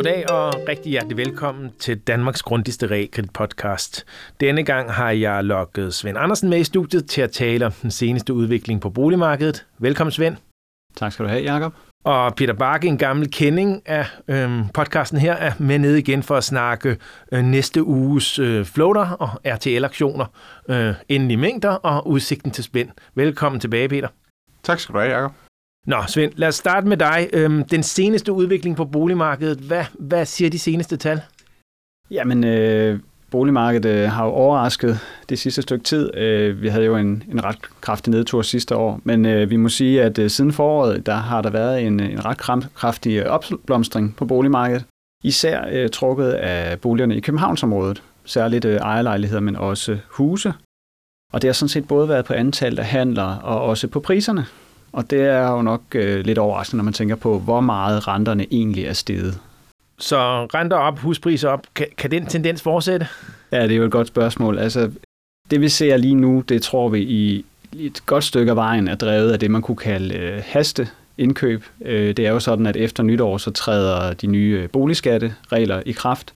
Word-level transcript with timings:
Goddag 0.00 0.30
og 0.30 0.54
rigtig 0.68 0.90
hjertelig 0.90 1.16
velkommen 1.16 1.70
til 1.78 1.98
Danmarks 1.98 2.42
grundigste 2.42 2.86
realkredit 2.86 3.32
podcast. 3.32 4.06
Denne 4.40 4.64
gang 4.64 4.92
har 4.92 5.10
jeg 5.10 5.44
lukket 5.44 5.94
Svend 5.94 6.18
Andersen 6.18 6.50
med 6.50 6.58
i 6.58 6.64
studiet 6.64 7.06
til 7.06 7.20
at 7.20 7.30
tale 7.30 7.66
om 7.66 7.72
den 7.72 7.90
seneste 7.90 8.34
udvikling 8.34 8.80
på 8.80 8.90
boligmarkedet. 8.90 9.66
Velkommen 9.78 10.12
Svend. 10.12 10.36
Tak 10.96 11.12
skal 11.12 11.24
du 11.24 11.30
have, 11.30 11.42
Jacob. 11.42 11.74
Og 12.04 12.34
Peter 12.34 12.54
Bakke, 12.54 12.88
en 12.88 12.98
gammel 12.98 13.30
kending 13.30 13.82
af 13.86 14.06
øhm, 14.28 14.68
podcasten 14.68 15.18
her, 15.18 15.32
er 15.32 15.52
med 15.58 15.78
nede 15.78 15.98
igen 15.98 16.22
for 16.22 16.36
at 16.36 16.44
snakke 16.44 16.96
øh, 17.32 17.42
næste 17.42 17.84
uges 17.84 18.38
øh, 18.38 18.64
floater 18.64 19.10
og 19.10 19.28
RTL-aktioner, 19.44 20.26
øh, 20.68 20.94
endelige 21.08 21.38
mængder 21.38 21.70
og 21.70 22.08
udsigten 22.08 22.50
til 22.50 22.64
spænd. 22.64 22.88
Velkommen 23.14 23.60
tilbage, 23.60 23.88
Peter. 23.88 24.08
Tak 24.62 24.80
skal 24.80 24.94
du 24.94 24.98
have, 24.98 25.12
Jacob. 25.12 25.49
Nå, 25.86 25.96
Svend, 26.08 26.32
lad 26.36 26.48
os 26.48 26.54
starte 26.54 26.86
med 26.86 26.96
dig. 26.96 27.28
Øhm, 27.32 27.64
den 27.64 27.82
seneste 27.82 28.32
udvikling 28.32 28.76
på 28.76 28.84
boligmarkedet, 28.84 29.58
hvad, 29.58 29.84
hvad 29.98 30.26
siger 30.26 30.50
de 30.50 30.58
seneste 30.58 30.96
tal? 30.96 31.20
Jamen, 32.10 32.44
øh, 32.44 33.00
boligmarkedet 33.30 33.90
øh, 33.90 34.10
har 34.10 34.24
jo 34.24 34.30
overrasket 34.30 34.98
det 35.28 35.38
sidste 35.38 35.62
stykke 35.62 35.84
tid. 35.84 36.16
Øh, 36.16 36.62
vi 36.62 36.68
havde 36.68 36.84
jo 36.84 36.96
en, 36.96 37.22
en 37.30 37.44
ret 37.44 37.58
kraftig 37.80 38.10
nedtur 38.10 38.42
sidste 38.42 38.76
år, 38.76 39.00
men 39.04 39.26
øh, 39.26 39.50
vi 39.50 39.56
må 39.56 39.68
sige, 39.68 40.02
at 40.02 40.18
øh, 40.18 40.30
siden 40.30 40.52
foråret, 40.52 41.06
der 41.06 41.14
har 41.14 41.42
der 41.42 41.50
været 41.50 41.86
en, 41.86 42.00
øh, 42.00 42.12
en 42.12 42.24
ret 42.24 42.38
kraftig 42.74 43.30
opblomstring 43.30 44.16
på 44.16 44.24
boligmarkedet. 44.24 44.84
Især 45.24 45.64
øh, 45.72 45.90
trukket 45.90 46.30
af 46.30 46.80
boligerne 46.80 47.16
i 47.16 47.20
Københavnsområdet, 47.20 48.02
særligt 48.24 48.64
øh, 48.64 48.76
ejerlejligheder, 48.76 49.40
men 49.40 49.56
også 49.56 49.98
huse. 50.08 50.52
Og 51.32 51.42
det 51.42 51.48
har 51.48 51.52
sådan 51.52 51.68
set 51.68 51.88
både 51.88 52.08
været 52.08 52.24
på 52.24 52.32
antallet 52.32 52.78
af 52.78 52.84
handler 52.84 53.36
og 53.36 53.62
også 53.62 53.88
på 53.88 54.00
priserne. 54.00 54.46
Og 54.92 55.10
det 55.10 55.20
er 55.20 55.50
jo 55.50 55.62
nok 55.62 55.82
øh, 55.94 56.24
lidt 56.24 56.38
overraskende, 56.38 56.76
når 56.76 56.84
man 56.84 56.92
tænker 56.92 57.16
på, 57.16 57.38
hvor 57.38 57.60
meget 57.60 58.08
renterne 58.08 58.46
egentlig 58.50 58.84
er 58.84 58.92
steget. 58.92 59.38
Så 59.98 60.44
renter 60.44 60.76
op, 60.76 60.98
huspriser 60.98 61.48
op. 61.48 61.66
Kan, 61.74 61.86
kan 61.96 62.10
den 62.10 62.26
tendens 62.26 62.62
fortsætte? 62.62 63.06
Ja, 63.52 63.62
det 63.62 63.72
er 63.72 63.76
jo 63.76 63.84
et 63.84 63.90
godt 63.90 64.06
spørgsmål. 64.06 64.58
Altså, 64.58 64.90
det 65.50 65.60
vi 65.60 65.68
ser 65.68 65.96
lige 65.96 66.14
nu, 66.14 66.40
det 66.40 66.62
tror 66.62 66.88
vi 66.88 67.00
i 67.00 67.44
et 67.78 68.06
godt 68.06 68.24
stykke 68.24 68.50
af 68.50 68.56
vejen 68.56 68.88
er 68.88 68.94
drevet 68.94 69.32
af 69.32 69.38
det, 69.38 69.50
man 69.50 69.62
kunne 69.62 69.76
kalde 69.76 70.14
øh, 70.14 70.42
haste 70.46 70.88
indkøb. 71.18 71.64
Øh, 71.84 72.16
det 72.16 72.26
er 72.26 72.30
jo 72.30 72.40
sådan, 72.40 72.66
at 72.66 72.76
efter 72.76 73.02
nytår, 73.02 73.38
så 73.38 73.50
træder 73.50 74.12
de 74.12 74.26
nye 74.26 74.68
boligskatteregler 74.68 75.82
i 75.86 75.92
kraft. 75.92 76.32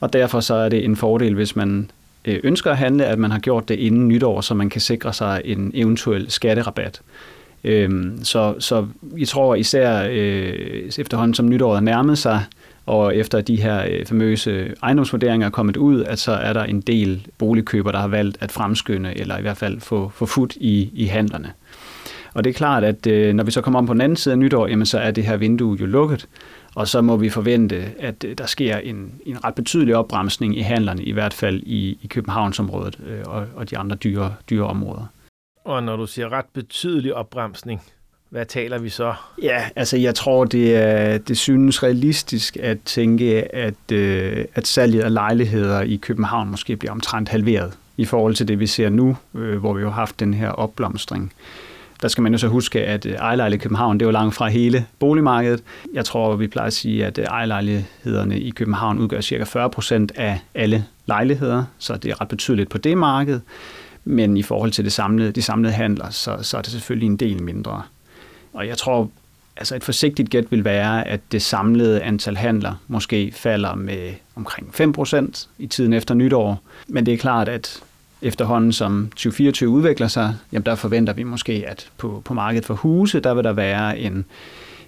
Og 0.00 0.12
derfor 0.12 0.40
så 0.40 0.54
er 0.54 0.68
det 0.68 0.84
en 0.84 0.96
fordel, 0.96 1.34
hvis 1.34 1.56
man 1.56 1.90
øh, 2.24 2.40
ønsker 2.42 2.70
at 2.70 2.76
handle, 2.76 3.04
at 3.04 3.18
man 3.18 3.30
har 3.30 3.38
gjort 3.38 3.68
det 3.68 3.78
inden 3.78 4.08
nytår, 4.08 4.40
så 4.40 4.54
man 4.54 4.70
kan 4.70 4.80
sikre 4.80 5.12
sig 5.12 5.42
en 5.44 5.70
eventuel 5.74 6.30
skatterabat. 6.30 7.00
Øhm, 7.64 8.24
så, 8.24 8.54
så 8.58 8.86
jeg 9.18 9.28
tror 9.28 9.54
især 9.54 10.08
øh, 10.10 10.90
efterhånden 10.98 11.34
som 11.34 11.48
nytåret 11.48 11.82
nærmede 11.82 12.16
sig, 12.16 12.44
og 12.86 13.16
efter 13.16 13.40
de 13.40 13.56
her 13.56 13.84
øh, 13.90 14.06
famøse 14.06 14.74
ejendomsvurderinger 14.82 15.46
er 15.46 15.50
kommet 15.50 15.76
ud, 15.76 16.04
at 16.04 16.18
så 16.18 16.32
er 16.32 16.52
der 16.52 16.64
en 16.64 16.80
del 16.80 17.26
boligkøber, 17.38 17.92
der 17.92 17.98
har 17.98 18.08
valgt 18.08 18.38
at 18.40 18.52
fremskynde, 18.52 19.18
eller 19.18 19.38
i 19.38 19.42
hvert 19.42 19.56
fald 19.56 19.80
få, 19.80 20.12
få 20.14 20.26
fod 20.26 20.56
i, 20.56 20.90
i 20.94 21.04
handlerne. 21.04 21.52
Og 22.34 22.44
det 22.44 22.50
er 22.50 22.54
klart, 22.54 22.84
at 22.84 23.06
øh, 23.06 23.34
når 23.34 23.44
vi 23.44 23.50
så 23.50 23.60
kommer 23.60 23.78
om 23.78 23.86
på 23.86 23.92
den 23.92 24.00
anden 24.00 24.16
side 24.16 24.32
af 24.32 24.38
nytår, 24.38 24.66
jamen, 24.66 24.86
så 24.86 24.98
er 24.98 25.10
det 25.10 25.24
her 25.24 25.36
vindue 25.36 25.76
jo 25.80 25.86
lukket, 25.86 26.28
og 26.74 26.88
så 26.88 27.00
må 27.00 27.16
vi 27.16 27.28
forvente, 27.28 27.84
at 27.98 28.24
øh, 28.24 28.38
der 28.38 28.46
sker 28.46 28.76
en, 28.76 29.12
en 29.26 29.44
ret 29.44 29.54
betydelig 29.54 29.96
opbremsning 29.96 30.58
i 30.58 30.60
handlerne, 30.60 31.02
i 31.02 31.12
hvert 31.12 31.34
fald 31.34 31.62
i, 31.62 31.98
i 32.02 32.06
Københavnsområdet 32.06 32.98
øh, 33.06 33.18
og, 33.24 33.46
og 33.56 33.70
de 33.70 33.78
andre 33.78 33.96
dyre, 33.96 34.34
dyre 34.50 34.66
områder. 34.66 35.06
Og 35.66 35.82
når 35.82 35.96
du 35.96 36.06
siger 36.06 36.32
ret 36.32 36.44
betydelig 36.52 37.14
opbremsning, 37.14 37.82
hvad 38.30 38.46
taler 38.46 38.78
vi 38.78 38.88
så? 38.88 39.14
Ja, 39.42 39.64
altså 39.76 39.96
jeg 39.96 40.14
tror, 40.14 40.44
det, 40.44 40.76
er, 40.76 41.18
det 41.18 41.38
synes 41.38 41.82
realistisk 41.82 42.56
at 42.56 42.78
tænke, 42.84 43.54
at, 43.54 43.92
øh, 43.92 44.44
at 44.54 44.66
salget 44.66 45.02
af 45.02 45.12
lejligheder 45.12 45.80
i 45.80 45.96
København 45.96 46.50
måske 46.50 46.76
bliver 46.76 46.92
omtrent 46.92 47.28
halveret 47.28 47.72
i 47.96 48.04
forhold 48.04 48.34
til 48.34 48.48
det, 48.48 48.60
vi 48.60 48.66
ser 48.66 48.88
nu, 48.88 49.16
øh, 49.34 49.58
hvor 49.58 49.74
vi 49.74 49.80
jo 49.80 49.88
har 49.88 49.94
haft 49.94 50.20
den 50.20 50.34
her 50.34 50.48
opblomstring. 50.48 51.32
Der 52.02 52.08
skal 52.08 52.22
man 52.22 52.32
jo 52.32 52.38
så 52.38 52.48
huske, 52.48 52.84
at 52.84 53.06
øh, 53.06 53.12
ejerlejlighed 53.12 53.60
i 53.60 53.62
København, 53.62 53.98
det 53.98 54.04
er 54.04 54.08
jo 54.08 54.12
langt 54.12 54.34
fra 54.34 54.48
hele 54.48 54.86
boligmarkedet. 54.98 55.62
Jeg 55.94 56.04
tror, 56.04 56.36
vi 56.36 56.46
plejer 56.46 56.66
at 56.66 56.72
sige, 56.72 57.06
at 57.06 57.18
øh, 57.18 57.24
ejerlejlighederne 57.24 58.40
i 58.40 58.50
København 58.50 58.98
udgør 58.98 59.20
ca. 59.20 59.44
40 59.44 59.70
procent 59.70 60.12
af 60.14 60.40
alle 60.54 60.84
lejligheder, 61.06 61.64
så 61.78 61.96
det 61.96 62.10
er 62.10 62.20
ret 62.20 62.28
betydeligt 62.28 62.70
på 62.70 62.78
det 62.78 62.98
marked. 62.98 63.40
Men 64.08 64.36
i 64.36 64.42
forhold 64.42 64.70
til 64.70 64.84
det 64.84 64.92
samlede, 64.92 65.32
de 65.32 65.42
samlede 65.42 65.72
handler, 65.72 66.10
så, 66.10 66.38
så 66.42 66.56
er 66.56 66.62
det 66.62 66.72
selvfølgelig 66.72 67.06
en 67.06 67.16
del 67.16 67.42
mindre. 67.42 67.82
Og 68.52 68.66
jeg 68.66 68.78
tror, 68.78 69.10
altså 69.56 69.76
et 69.76 69.84
forsigtigt 69.84 70.30
gæt 70.30 70.44
vil 70.50 70.64
være, 70.64 71.08
at 71.08 71.20
det 71.32 71.42
samlede 71.42 72.02
antal 72.02 72.36
handler 72.36 72.74
måske 72.88 73.32
falder 73.34 73.74
med 73.74 74.14
omkring 74.36 74.68
5% 74.98 75.46
i 75.58 75.66
tiden 75.66 75.92
efter 75.92 76.14
nytår. 76.14 76.60
Men 76.88 77.06
det 77.06 77.14
er 77.14 77.18
klart, 77.18 77.48
at 77.48 77.82
efterhånden 78.22 78.72
som 78.72 79.06
2024 79.10 79.70
udvikler 79.70 80.08
sig, 80.08 80.34
jamen 80.52 80.66
der 80.66 80.74
forventer 80.74 81.12
vi 81.12 81.22
måske, 81.22 81.64
at 81.66 81.90
på, 81.98 82.22
på 82.24 82.34
markedet 82.34 82.66
for 82.66 82.74
huse, 82.74 83.20
der 83.20 83.34
vil 83.34 83.44
der 83.44 83.52
være 83.52 83.98
en, 83.98 84.24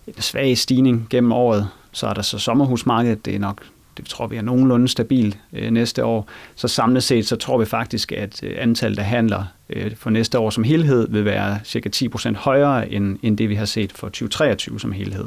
en 0.07 0.23
svag 0.23 0.59
stigning 0.59 1.07
gennem 1.11 1.33
året. 1.33 1.69
Så 1.93 2.07
er 2.07 2.15
der 2.15 2.23
så 2.23 2.39
sommerhusmarkedet, 2.39 3.25
det 3.25 3.35
er 3.35 3.39
nok 3.39 3.63
det 3.99 4.07
tror 4.07 4.27
vi 4.27 4.37
er 4.37 4.43
nogenlunde 4.43 4.89
stabil 4.89 5.37
øh, 5.53 5.71
næste 5.71 6.05
år. 6.05 6.29
Så 6.55 6.69
samlet 6.69 7.03
set, 7.03 7.27
så 7.27 7.37
tror 7.37 7.59
vi 7.59 7.65
faktisk, 7.65 8.13
at 8.13 8.43
øh, 8.43 8.55
antallet 8.59 8.99
af 8.99 9.05
handler 9.05 9.45
øh, 9.71 9.97
for 9.97 10.11
næste 10.11 10.39
år 10.39 10.51
som 10.51 10.65
helhed 10.65 11.09
vil 11.11 11.25
være 11.25 11.59
cirka 11.65 11.89
10% 11.95 12.35
højere 12.35 12.91
end, 12.91 13.19
end 13.23 13.39
det, 13.39 13.49
vi 13.49 13.55
har 13.55 13.65
set 13.65 13.93
for 13.93 14.07
2023 14.07 14.81
som 14.81 14.93
helhed. 14.93 15.25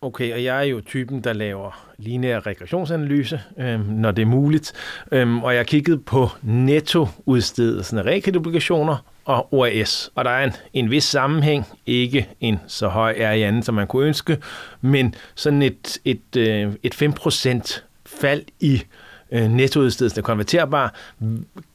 Okay, 0.00 0.32
og 0.32 0.44
jeg 0.44 0.58
er 0.58 0.62
jo 0.62 0.80
typen, 0.80 1.20
der 1.20 1.32
laver 1.32 1.88
lineær 1.98 2.46
regressionsanalyse, 2.46 3.40
øh, 3.58 3.90
når 3.90 4.10
det 4.10 4.22
er 4.22 4.26
muligt. 4.26 4.72
Øh, 5.12 5.36
og 5.36 5.54
jeg 5.54 5.66
kiggede 5.66 5.98
på 5.98 6.28
nettoudstedelsen 6.42 7.98
af 7.98 8.02
realkreditobligationer 8.02 9.11
og 9.24 9.54
OAS. 9.54 10.10
Og 10.14 10.24
der 10.24 10.30
er 10.30 10.44
en, 10.44 10.52
en 10.72 10.90
vis 10.90 11.04
sammenhæng, 11.04 11.66
ikke 11.86 12.28
en 12.40 12.60
så 12.66 12.88
høj 12.88 13.14
er 13.16 13.32
i 13.32 13.42
anden, 13.42 13.62
som 13.62 13.74
man 13.74 13.86
kunne 13.86 14.06
ønske, 14.06 14.38
men 14.80 15.14
sådan 15.34 15.62
et, 15.62 15.98
et, 16.04 16.36
øh, 16.36 16.72
et 16.82 17.02
5% 17.02 17.80
fald 18.06 18.44
i 18.60 18.82
øh, 19.32 19.50
nettoudstedelsen 19.50 20.18
af 20.18 20.24
konverterbar 20.24 20.94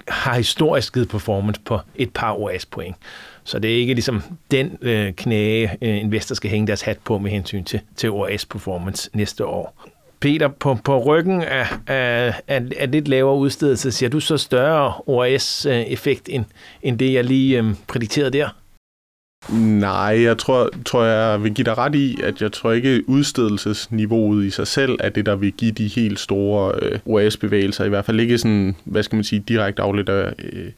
har 0.08 0.36
historisk 0.36 0.94
givet 0.94 1.10
performance 1.10 1.62
på 1.62 1.80
et 1.96 2.14
par 2.14 2.34
OAS-point. 2.34 2.96
Så 3.44 3.60
det 3.60 3.72
er 3.72 3.76
ikke 3.76 3.94
ligesom 3.94 4.24
den 4.52 4.78
øh, 4.82 5.14
knæge, 5.14 5.78
øh, 5.82 5.98
investor 5.98 6.36
skal 6.36 6.50
hænge 6.50 6.68
deres 6.68 6.82
hat 6.82 6.98
på 7.06 7.18
med 7.18 7.32
hensyn 7.32 7.64
til, 7.64 7.80
til 7.96 8.10
OAS-performance 8.10 9.10
næste 9.14 9.46
år. 9.46 9.88
Peter, 10.20 10.48
på, 10.48 10.78
på 10.84 10.98
ryggen 11.04 11.42
af, 11.42 11.68
af, 11.88 12.34
af, 12.48 12.62
af 12.78 12.92
lidt 12.92 13.08
lavere 13.08 13.38
udstedelse, 13.38 13.92
ser 13.92 14.10
du 14.10 14.20
så 14.20 14.38
større 14.38 14.94
OAS-effekt 15.06 16.30
end, 16.32 16.46
end 16.84 17.00
det, 17.00 17.14
jeg 17.14 17.24
lige 17.24 17.58
øhm, 17.58 17.76
prædikterede 17.88 18.32
der? 18.32 18.50
Nej, 19.80 20.22
jeg 20.24 20.38
tror, 20.38 20.70
tror, 20.86 21.04
jeg 21.04 21.44
vil 21.44 21.54
give 21.54 21.66
dig 21.66 21.78
ret 21.78 21.96
i, 21.96 22.18
at 22.24 22.42
jeg 22.42 22.52
tror 22.52 22.72
ikke 22.72 23.10
udstedelsesniveauet 23.10 24.46
i 24.46 24.50
sig 24.50 24.68
selv 24.68 24.98
er 25.00 25.10
det, 25.10 25.26
der 25.26 25.36
vil 25.36 25.52
give 25.52 25.72
de 25.72 25.88
helt 25.88 26.20
store 26.20 26.74
øh, 26.82 27.00
OAS-bevægelser. 27.06 27.86
I 27.86 27.90
hvert 27.90 28.06
fald 28.06 28.20
ikke 28.20 28.38
sådan, 28.38 28.76
hvad 28.84 29.04
skal 29.04 29.16
man 29.16 29.24
sige, 29.24 29.44
direkte 29.48 29.82
afledt 29.82 30.10
af, 30.10 30.34
øh, 30.40 30.72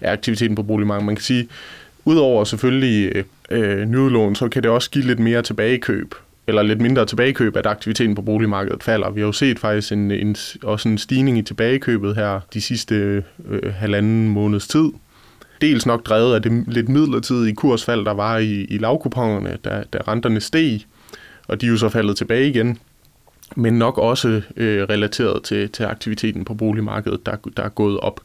af 0.00 0.12
aktiviteten 0.12 0.56
på 0.56 0.62
boligmarkedet. 0.62 1.06
Man 1.06 1.16
kan 1.16 1.22
sige, 1.22 1.48
udover 2.04 2.44
selvfølgelig 2.44 3.12
øh, 3.16 3.24
øh 3.50 3.86
nyudlån, 3.88 4.34
så 4.34 4.48
kan 4.48 4.62
det 4.62 4.70
også 4.70 4.90
give 4.90 5.06
lidt 5.06 5.18
mere 5.18 5.42
tilbagekøb 5.42 6.14
eller 6.50 6.62
lidt 6.62 6.80
mindre 6.80 7.06
tilbagekøb, 7.06 7.56
at 7.56 7.66
aktiviteten 7.66 8.14
på 8.14 8.22
boligmarkedet 8.22 8.82
falder. 8.82 9.10
Vi 9.10 9.20
har 9.20 9.26
jo 9.26 9.32
set 9.32 9.58
faktisk 9.58 9.92
en, 9.92 10.10
en, 10.10 10.36
også 10.62 10.88
en 10.88 10.98
stigning 10.98 11.38
i 11.38 11.42
tilbagekøbet 11.42 12.14
her 12.14 12.40
de 12.54 12.60
sidste 12.60 13.24
øh, 13.48 13.74
halvanden 13.74 14.28
måneds 14.28 14.68
tid. 14.68 14.90
Dels 15.60 15.86
nok 15.86 16.06
drevet 16.06 16.34
af 16.34 16.42
det 16.42 16.64
lidt 16.66 16.88
midlertidige 16.88 17.54
kursfald, 17.54 18.04
der 18.04 18.14
var 18.14 18.38
i, 18.38 18.64
i 18.64 18.78
lavkuponerne, 18.78 19.58
da, 19.64 19.82
da 19.92 19.98
renterne 20.08 20.40
steg, 20.40 20.80
og 21.48 21.60
de 21.60 21.66
er 21.66 21.70
jo 21.70 21.76
så 21.76 21.88
faldet 21.88 22.16
tilbage 22.16 22.48
igen. 22.48 22.78
Men 23.56 23.78
nok 23.78 23.98
også 23.98 24.42
øh, 24.56 24.82
relateret 24.82 25.42
til, 25.42 25.68
til 25.68 25.84
aktiviteten 25.84 26.44
på 26.44 26.54
boligmarkedet, 26.54 27.26
der, 27.26 27.36
der 27.56 27.62
er 27.62 27.68
gået 27.68 28.00
op 28.00 28.20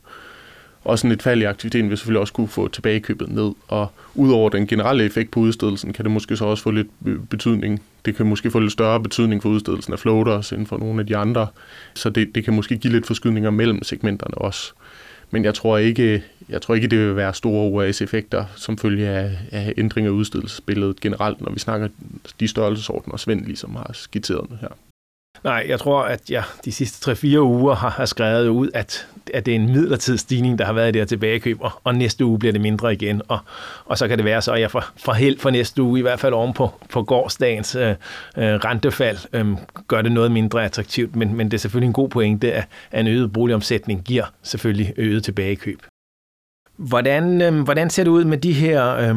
og 0.85 0.99
sådan 0.99 1.11
et 1.11 1.21
fald 1.21 1.41
i 1.41 1.43
aktiviteten 1.43 1.89
vil 1.89 1.97
selvfølgelig 1.97 2.19
også 2.19 2.33
kunne 2.33 2.47
få 2.47 2.67
tilbagekøbet 2.67 3.29
ned. 3.29 3.51
Og 3.67 3.87
udover 4.15 4.49
den 4.49 4.67
generelle 4.67 5.03
effekt 5.03 5.31
på 5.31 5.39
udstedelsen, 5.39 5.93
kan 5.93 6.05
det 6.05 6.11
måske 6.11 6.37
så 6.37 6.45
også 6.45 6.63
få 6.63 6.71
lidt 6.71 6.87
øh, 7.05 7.19
betydning. 7.19 7.81
Det 8.05 8.15
kan 8.15 8.25
måske 8.25 8.51
få 8.51 8.59
lidt 8.59 8.71
større 8.71 8.99
betydning 8.99 9.41
for 9.41 9.49
udstedelsen 9.49 9.93
af 9.93 9.99
floaters 9.99 10.51
end 10.51 10.67
for 10.67 10.77
nogle 10.77 10.99
af 10.99 11.07
de 11.07 11.17
andre. 11.17 11.47
Så 11.93 12.09
det, 12.09 12.35
det 12.35 12.43
kan 12.43 12.53
måske 12.53 12.77
give 12.77 12.93
lidt 12.93 13.07
forskydninger 13.07 13.49
mellem 13.49 13.83
segmenterne 13.83 14.37
også. 14.37 14.73
Men 15.31 15.45
jeg 15.45 15.53
tror 15.53 15.77
ikke, 15.77 16.23
jeg 16.49 16.61
tror 16.61 16.75
ikke 16.75 16.87
det 16.87 16.99
vil 16.99 17.15
være 17.15 17.33
store 17.33 17.69
OAS-effekter 17.71 18.45
som 18.55 18.77
følge 18.77 19.07
af, 19.07 19.37
af 19.51 19.73
ændringer 19.77 20.11
af 20.11 20.15
udstedelsesbilledet 20.15 20.99
generelt, 20.99 21.41
når 21.41 21.51
vi 21.51 21.59
snakker 21.59 21.87
de 22.39 22.47
størrelsesordner, 22.47 23.17
Svend 23.17 23.45
ligesom 23.45 23.75
har 23.75 23.89
skitseret 23.93 24.57
her. 24.61 24.69
Nej, 25.43 25.65
jeg 25.67 25.79
tror, 25.79 26.01
at 26.01 26.29
jeg 26.29 26.43
de 26.65 26.71
sidste 26.71 27.11
3-4 27.11 27.39
uger 27.39 27.75
har, 27.75 27.89
har 27.89 28.05
skrevet 28.05 28.47
ud, 28.47 28.69
at, 28.73 29.07
at 29.33 29.45
det 29.45 29.51
er 29.51 29.55
en 29.55 29.71
midlertidig 29.71 30.19
stigning, 30.19 30.59
der 30.59 30.65
har 30.65 30.73
været 30.73 30.89
i 30.89 30.91
det 30.91 31.01
her 31.01 31.05
tilbagekøb, 31.05 31.57
og, 31.61 31.71
og 31.83 31.95
næste 31.95 32.25
uge 32.25 32.39
bliver 32.39 32.51
det 32.51 32.61
mindre 32.61 32.93
igen. 32.93 33.21
Og, 33.27 33.39
og 33.85 33.97
så 33.97 34.07
kan 34.07 34.17
det 34.17 34.25
være 34.25 34.41
så, 34.41 34.53
at 34.53 34.61
jeg 34.61 34.71
fra, 34.71 34.91
får 34.97 35.13
held 35.13 35.39
for 35.39 35.49
næste 35.49 35.81
uge, 35.81 35.99
i 35.99 36.01
hvert 36.01 36.19
fald 36.19 36.33
oven 36.33 36.53
på, 36.53 36.69
på 36.89 37.03
gårdsdagens 37.03 37.75
øh, 37.75 37.89
øh, 37.89 37.95
rentefald, 38.37 39.17
øh, 39.33 39.45
gør 39.87 40.01
det 40.01 40.11
noget 40.11 40.31
mindre 40.31 40.65
attraktivt. 40.65 41.15
Men, 41.15 41.35
men 41.35 41.51
det 41.51 41.57
er 41.57 41.61
selvfølgelig 41.61 41.87
en 41.87 41.93
god 41.93 42.09
pointe, 42.09 42.53
at, 42.53 42.67
at 42.91 42.99
en 42.99 43.07
øget 43.07 43.33
boligomsætning 43.33 44.03
giver 44.03 44.25
selvfølgelig 44.43 44.93
øget 44.97 45.23
tilbagekøb. 45.23 45.81
Hvordan, 46.77 47.41
øh, 47.41 47.63
hvordan 47.63 47.89
ser 47.89 48.03
det 48.03 48.11
ud 48.11 48.23
med 48.23 48.37
de 48.37 48.53
her 48.53 48.95
øh, 48.95 49.15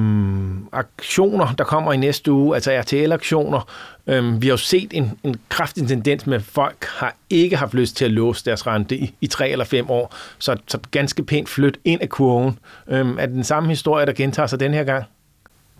aktioner, 0.72 1.54
der 1.58 1.64
kommer 1.64 1.92
i 1.92 1.96
næste 1.96 2.32
uge, 2.32 2.54
altså 2.54 2.70
RTL-aktioner? 2.70 3.68
Øh, 4.06 4.42
vi 4.42 4.46
har 4.46 4.52
jo 4.52 4.56
set 4.56 4.88
en, 4.90 5.18
en 5.24 5.36
kraftig 5.48 5.88
tendens 5.88 6.26
med, 6.26 6.36
at 6.36 6.42
folk 6.42 6.84
har 6.84 7.16
ikke 7.30 7.56
haft 7.56 7.74
lyst 7.74 7.96
til 7.96 8.04
at 8.04 8.10
låse 8.10 8.44
deres 8.44 8.66
rente 8.66 8.96
i, 8.96 9.14
i 9.20 9.26
tre 9.26 9.48
eller 9.50 9.64
fem 9.64 9.90
år, 9.90 10.14
så, 10.38 10.56
så 10.68 10.78
ganske 10.90 11.22
pænt 11.22 11.48
flyt 11.48 11.78
ind 11.84 12.02
af 12.02 12.08
kurven. 12.08 12.58
Øh, 12.88 13.06
er 13.18 13.26
det 13.26 13.34
den 13.34 13.44
samme 13.44 13.68
historie, 13.68 14.06
der 14.06 14.12
gentager 14.12 14.46
sig 14.46 14.60
den 14.60 14.74
her 14.74 14.84
gang? 14.84 15.04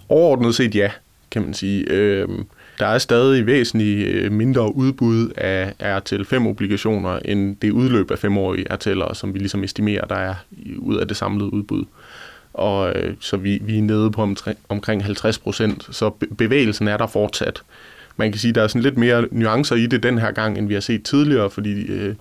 Overordnet 0.09 0.55
set 0.55 0.75
ja, 0.75 0.91
kan 1.31 1.43
man 1.43 1.55
sige. 1.55 1.85
Øh, 1.91 2.29
der 2.81 2.87
er 2.87 2.99
stadig 2.99 3.47
væsentligt 3.47 4.09
øh, 4.09 4.33
mindre 4.33 4.75
udbud 4.75 5.29
af 5.37 5.73
RTL5-obligationer 5.81 7.19
end 7.25 7.57
det 7.57 7.71
udløb 7.71 8.11
af 8.11 8.19
femårige 8.19 8.73
RTL'er, 8.73 9.15
som 9.15 9.35
vi 9.35 9.39
ligesom 9.39 9.65
estimerer, 9.65 10.05
der 10.05 10.15
er 10.15 10.35
ud 10.79 10.97
af 10.97 11.09
det 11.09 11.17
samlede 11.17 11.53
udbud. 11.53 11.85
Og 12.53 12.93
øh, 12.97 13.15
så 13.21 13.37
vi, 13.37 13.59
vi 13.63 13.79
er 13.79 13.83
nede 13.83 14.11
på 14.11 14.35
omkring 14.69 15.05
50 15.05 15.39
procent, 15.39 15.89
så 15.91 16.11
bevægelsen 16.39 16.89
er 16.89 16.97
der 16.97 17.07
fortsat. 17.07 17.63
Man 18.19 18.33
kan 18.33 18.39
sige, 18.39 18.53
der 18.53 18.63
er 18.63 18.69
sådan 18.69 18.83
lidt 18.83 18.99
mere 18.99 19.27
nuancer 19.31 19.77
i 19.77 19.87
det 19.87 20.03
den 20.03 20.19
her 20.19 20.31
gang, 20.31 20.59
end 20.59 20.69
vi 20.69 20.75
har 20.75 20.81
set 20.81 21.03
tidligere, 21.03 21.51
fordi 21.51 21.83
øh, 21.83 22.15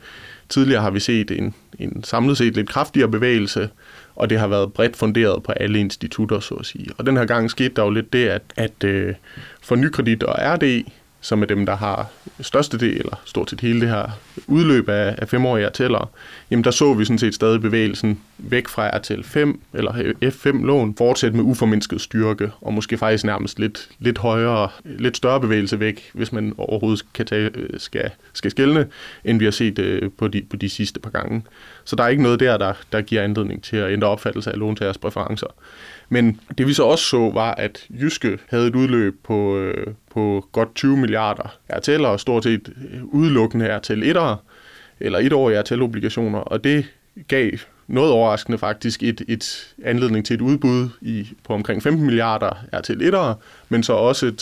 tidligere 0.49 0.81
har 0.81 0.91
vi 0.91 0.99
set 0.99 1.31
en, 1.31 1.53
en 1.79 2.03
samlet 2.03 2.37
set 2.37 2.55
lidt 2.55 2.69
kraftigere 2.69 3.11
bevægelse, 3.11 3.69
og 4.15 4.29
det 4.29 4.39
har 4.39 4.47
været 4.47 4.73
bredt 4.73 4.97
funderet 4.97 5.43
på 5.43 5.51
alle 5.51 5.79
institutter, 5.79 6.39
så 6.39 6.55
at 6.55 6.65
sige. 6.65 6.87
Og 6.97 7.05
den 7.05 7.17
her 7.17 7.25
gang 7.25 7.51
skete 7.51 7.73
der 7.75 7.83
jo 7.83 7.89
lidt 7.89 8.13
det, 8.13 8.27
at, 8.27 8.41
at 8.55 8.83
øh, 8.83 9.13
for 9.61 9.75
Nykredit 9.75 10.23
og 10.23 10.35
RD, 10.39 10.83
som 11.21 11.41
er 11.41 11.45
dem, 11.45 11.65
der 11.65 11.75
har 11.75 12.09
største 12.41 12.77
del, 12.77 12.97
eller 12.97 13.21
stort 13.25 13.49
set 13.49 13.61
hele 13.61 13.81
det 13.81 13.89
her 13.89 14.19
udløb 14.47 14.89
af, 14.89 15.15
af 15.17 15.29
femårige 15.29 15.67
RTL'er, 15.67 16.07
jamen 16.51 16.63
der 16.63 16.71
så 16.71 16.93
vi 16.93 17.05
sådan 17.05 17.19
set 17.19 17.35
stadig 17.35 17.61
bevægelsen 17.61 18.19
væk 18.37 18.67
fra 18.67 18.97
RTL 18.97 19.21
5, 19.23 19.61
eller 19.73 19.91
F5-lån, 20.23 20.95
fortsætte 20.97 21.37
med 21.37 21.45
uformindsket 21.45 22.01
styrke, 22.01 22.51
og 22.61 22.73
måske 22.73 22.97
faktisk 22.97 23.23
nærmest 23.23 23.59
lidt, 23.59 23.89
lidt 23.99 24.17
højere, 24.17 24.69
lidt 24.83 25.17
større 25.17 25.41
bevægelse 25.41 25.79
væk, 25.79 26.11
hvis 26.13 26.31
man 26.31 26.53
overhovedet 26.57 27.05
kan 27.13 27.25
tage, 27.25 27.49
øh, 27.55 27.69
skal, 27.77 28.11
skal 28.33 28.51
skælne, 28.51 28.87
end 29.23 29.39
vi 29.39 29.45
har 29.45 29.51
set 29.51 29.79
øh, 29.79 30.11
på, 30.17 30.27
de, 30.27 30.41
på 30.49 30.55
de 30.55 30.69
sidste 30.69 30.99
par 30.99 31.09
gange. 31.09 31.43
Så 31.83 31.95
der 31.95 32.03
er 32.03 32.07
ikke 32.07 32.23
noget 32.23 32.39
der, 32.39 32.57
der, 32.57 32.73
der 32.91 33.01
giver 33.01 33.23
anledning 33.23 33.63
til 33.63 33.77
at 33.77 33.91
ændre 33.91 34.07
opfattelse 34.07 34.51
af 34.51 34.59
låntagers 34.59 34.97
præferencer. 34.97 35.47
Men 36.09 36.39
det 36.57 36.67
vi 36.67 36.73
så 36.73 36.83
også 36.83 37.03
så, 37.03 37.31
var, 37.33 37.51
at 37.51 37.85
Jyske 38.01 38.39
havde 38.49 38.67
et 38.67 38.75
udløb 38.75 39.15
på, 39.23 39.57
øh, 39.57 39.87
på 40.13 40.47
godt 40.51 40.75
20 40.75 40.97
milliarder 40.97 41.57
RTL, 41.69 42.05
og 42.05 42.19
stort 42.19 42.43
set 42.43 42.73
øh, 42.93 43.03
udelukkende 43.03 43.77
RTL 43.77 44.03
1'ere, 44.03 44.35
eller 44.99 45.19
etårige 45.19 45.59
RTL-obligationer, 45.59 46.39
og 46.39 46.63
det 46.63 46.85
gav 47.27 47.51
noget 47.87 48.11
overraskende 48.11 48.57
faktisk 48.57 49.03
et, 49.03 49.21
et 49.27 49.75
anledning 49.83 50.25
til 50.25 50.33
et 50.33 50.41
udbud 50.41 50.89
i, 51.01 51.27
på 51.43 51.53
omkring 51.53 51.83
15 51.83 52.05
milliarder 52.05 52.65
er 52.71 52.81
til 52.81 53.11
1'ere, 53.13 53.33
men 53.69 53.83
så 53.83 53.93
også 53.93 54.33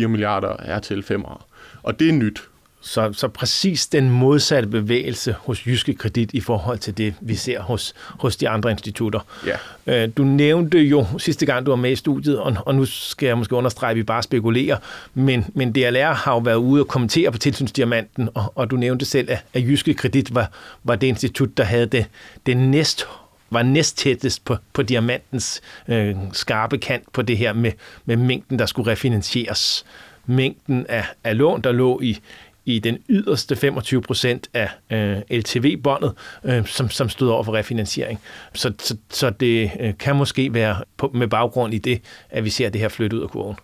3,4 0.00 0.06
milliarder 0.06 0.56
er 0.58 0.78
til 0.78 1.04
5'ere. 1.10 1.42
Og 1.82 1.98
det 1.98 2.08
er 2.08 2.12
nyt, 2.12 2.42
så, 2.84 3.12
så 3.12 3.28
præcis 3.28 3.86
den 3.86 4.10
modsatte 4.10 4.68
bevægelse 4.68 5.34
hos 5.38 5.66
Jyske 5.66 5.94
Kredit 5.94 6.30
i 6.32 6.40
forhold 6.40 6.78
til 6.78 6.98
det, 6.98 7.14
vi 7.20 7.34
ser 7.34 7.60
hos, 7.60 7.94
hos 8.08 8.36
de 8.36 8.48
andre 8.48 8.70
institutter. 8.70 9.20
Ja. 9.46 10.04
Øh, 10.04 10.08
du 10.16 10.24
nævnte 10.24 10.78
jo 10.78 11.06
sidste 11.18 11.46
gang, 11.46 11.66
du 11.66 11.70
var 11.70 11.76
med 11.76 11.90
i 11.90 11.96
studiet, 11.96 12.38
og, 12.38 12.56
og 12.66 12.74
nu 12.74 12.84
skal 12.84 13.26
jeg 13.26 13.38
måske 13.38 13.54
understrege, 13.54 13.90
at 13.90 13.96
vi 13.96 14.02
bare 14.02 14.22
spekulerer, 14.22 14.76
men, 15.14 15.46
men 15.54 15.72
DLR 15.72 16.12
har 16.12 16.32
jo 16.32 16.38
været 16.38 16.56
ude 16.56 16.82
og 16.82 16.88
kommentere 16.88 17.32
på 17.32 17.38
tilsynsdiamanten, 17.38 18.28
og, 18.34 18.52
og 18.54 18.70
du 18.70 18.76
nævnte 18.76 19.04
selv, 19.04 19.30
at, 19.30 19.44
at 19.54 19.62
Jyske 19.62 19.94
Kredit 19.94 20.34
var, 20.34 20.50
var 20.84 20.96
det 20.96 21.06
institut, 21.06 21.56
der 21.56 21.64
havde 21.64 21.86
det, 21.86 22.06
det 22.46 22.56
næst 22.56 23.06
var 23.50 23.62
næst 23.62 23.98
tættest 23.98 24.44
på, 24.44 24.56
på 24.72 24.82
diamantens 24.82 25.60
øh, 25.88 26.16
skarpe 26.32 26.78
kant 26.78 27.12
på 27.12 27.22
det 27.22 27.38
her 27.38 27.52
med, 27.52 27.72
med 28.04 28.16
mængden, 28.16 28.58
der 28.58 28.66
skulle 28.66 28.92
refinansieres. 28.92 29.84
Mængden 30.26 30.86
af, 30.88 31.04
af 31.24 31.38
lån, 31.38 31.60
der 31.60 31.72
lå 31.72 32.00
i, 32.02 32.18
i 32.66 32.78
den 32.78 32.98
yderste 33.08 33.56
25 33.56 34.02
procent 34.02 34.48
af 34.54 34.68
øh, 34.92 35.38
LTV-båndet, 35.38 36.12
øh, 36.44 36.66
som, 36.66 36.90
som 36.90 37.08
stod 37.08 37.28
over 37.28 37.42
for 37.42 37.54
refinansiering. 37.54 38.20
Så, 38.54 38.72
så, 38.78 38.96
så 39.10 39.30
det 39.30 39.70
øh, 39.80 39.94
kan 39.98 40.16
måske 40.16 40.54
være 40.54 40.76
på, 40.96 41.10
med 41.14 41.28
baggrund 41.28 41.74
i 41.74 41.78
det, 41.78 42.00
at 42.30 42.44
vi 42.44 42.50
ser 42.50 42.68
det 42.68 42.80
her 42.80 42.88
flytte 42.88 43.16
ud 43.16 43.22
af 43.22 43.28
kurven. 43.28 43.56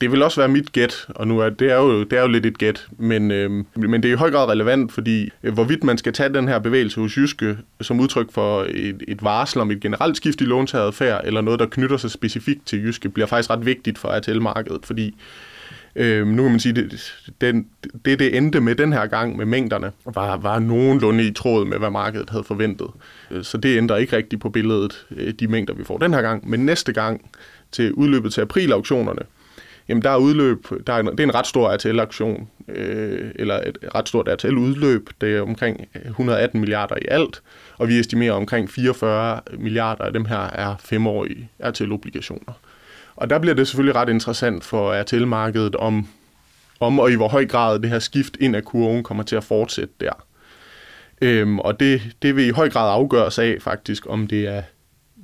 Det 0.00 0.12
vil 0.12 0.22
også 0.22 0.40
være 0.40 0.48
mit 0.48 0.72
gæt, 0.72 1.06
og 1.08 1.28
nu 1.28 1.38
er 1.38 1.50
det 1.50 1.70
er 1.70 1.76
jo, 1.76 2.04
det 2.04 2.12
er 2.12 2.20
jo 2.20 2.28
lidt 2.28 2.46
et 2.46 2.58
gæt, 2.58 2.86
men, 2.98 3.30
øh, 3.30 3.50
men 3.76 4.02
det 4.02 4.08
er 4.08 4.12
i 4.12 4.16
høj 4.16 4.30
grad 4.30 4.48
relevant, 4.48 4.92
fordi 4.92 5.30
øh, 5.42 5.54
hvorvidt 5.54 5.84
man 5.84 5.98
skal 5.98 6.12
tage 6.12 6.34
den 6.34 6.48
her 6.48 6.58
bevægelse 6.58 7.00
hos 7.00 7.16
Jyske 7.16 7.58
som 7.80 8.00
udtryk 8.00 8.32
for 8.32 8.66
et, 8.68 9.02
et 9.08 9.22
varsel 9.22 9.60
om 9.60 9.70
et 9.70 9.80
generelt 9.80 10.16
skift 10.16 10.40
i 10.40 10.44
låntageradfærd, 10.44 11.20
eller 11.24 11.40
noget, 11.40 11.60
der 11.60 11.66
knytter 11.66 11.96
sig 11.96 12.10
specifikt 12.10 12.66
til 12.66 12.84
Jyske, 12.84 13.08
bliver 13.08 13.26
faktisk 13.26 13.50
ret 13.50 13.66
vigtigt 13.66 13.98
for 13.98 14.08
ATL-markedet, 14.08 14.86
fordi 14.86 15.14
Øh, 15.96 16.26
nu 16.26 16.42
kan 16.42 16.50
man 16.50 16.60
sige, 16.60 16.72
det, 16.72 17.14
den, 17.40 17.66
det, 18.04 18.18
det 18.18 18.36
endte 18.36 18.60
med 18.60 18.74
den 18.74 18.92
her 18.92 19.06
gang 19.06 19.36
med 19.36 19.46
mængderne, 19.46 19.92
var, 20.04 20.36
var 20.36 20.58
nogenlunde 20.58 21.24
i 21.24 21.32
tråd 21.32 21.64
med, 21.64 21.78
hvad 21.78 21.90
markedet 21.90 22.30
havde 22.30 22.44
forventet. 22.44 22.88
Øh, 23.30 23.44
så 23.44 23.58
det 23.58 23.76
ændrer 23.76 23.96
ikke 23.96 24.16
rigtigt 24.16 24.42
på 24.42 24.48
billedet, 24.48 25.06
øh, 25.16 25.32
de 25.32 25.48
mængder, 25.48 25.74
vi 25.74 25.84
får 25.84 25.98
den 25.98 26.14
her 26.14 26.22
gang. 26.22 26.50
Men 26.50 26.66
næste 26.66 26.92
gang, 26.92 27.30
til 27.72 27.92
udløbet 27.92 28.32
til 28.32 28.40
april-auktionerne, 28.40 29.22
jamen 29.88 30.02
der 30.02 30.10
er 30.10 30.16
udløb, 30.16 30.66
der 30.86 30.92
er, 30.92 31.02
det 31.02 31.20
er 31.20 31.24
en 31.24 31.34
ret 31.34 31.46
stor 31.46 31.76
RTL-auktion, 31.76 32.48
øh, 32.68 33.30
eller 33.34 33.60
et 33.60 33.78
ret 33.94 34.08
stort 34.08 34.28
RTL-udløb, 34.28 35.10
det 35.20 35.36
er 35.36 35.42
omkring 35.42 35.88
118 36.04 36.60
milliarder 36.60 36.96
i 36.96 37.04
alt, 37.08 37.42
og 37.78 37.88
vi 37.88 37.98
estimerer 37.98 38.32
omkring 38.32 38.70
44 38.70 39.40
milliarder 39.58 40.04
af 40.04 40.12
dem 40.12 40.24
her 40.24 40.38
er 40.38 40.76
femårige 40.80 41.50
RTL-obligationer. 41.60 42.52
Og 43.16 43.30
der 43.30 43.38
bliver 43.38 43.54
det 43.54 43.68
selvfølgelig 43.68 43.96
ret 43.96 44.08
interessant 44.08 44.64
for 44.64 45.02
RTL-markedet, 45.02 45.76
om, 45.76 46.08
om 46.80 46.98
og 46.98 47.12
i 47.12 47.14
hvor 47.14 47.28
høj 47.28 47.46
grad 47.46 47.78
det 47.78 47.90
her 47.90 47.98
skift 47.98 48.36
ind 48.40 48.56
af 48.56 48.64
kurven 48.64 49.02
kommer 49.02 49.22
til 49.22 49.36
at 49.36 49.44
fortsætte 49.44 49.94
der. 50.00 50.24
Øhm, 51.22 51.58
og 51.58 51.80
det, 51.80 52.02
det 52.22 52.36
vil 52.36 52.46
i 52.46 52.50
høj 52.50 52.70
grad 52.70 52.92
afgøres 52.92 53.38
af 53.38 53.56
faktisk, 53.60 54.06
om 54.08 54.26
det 54.26 54.46
er 54.46 54.62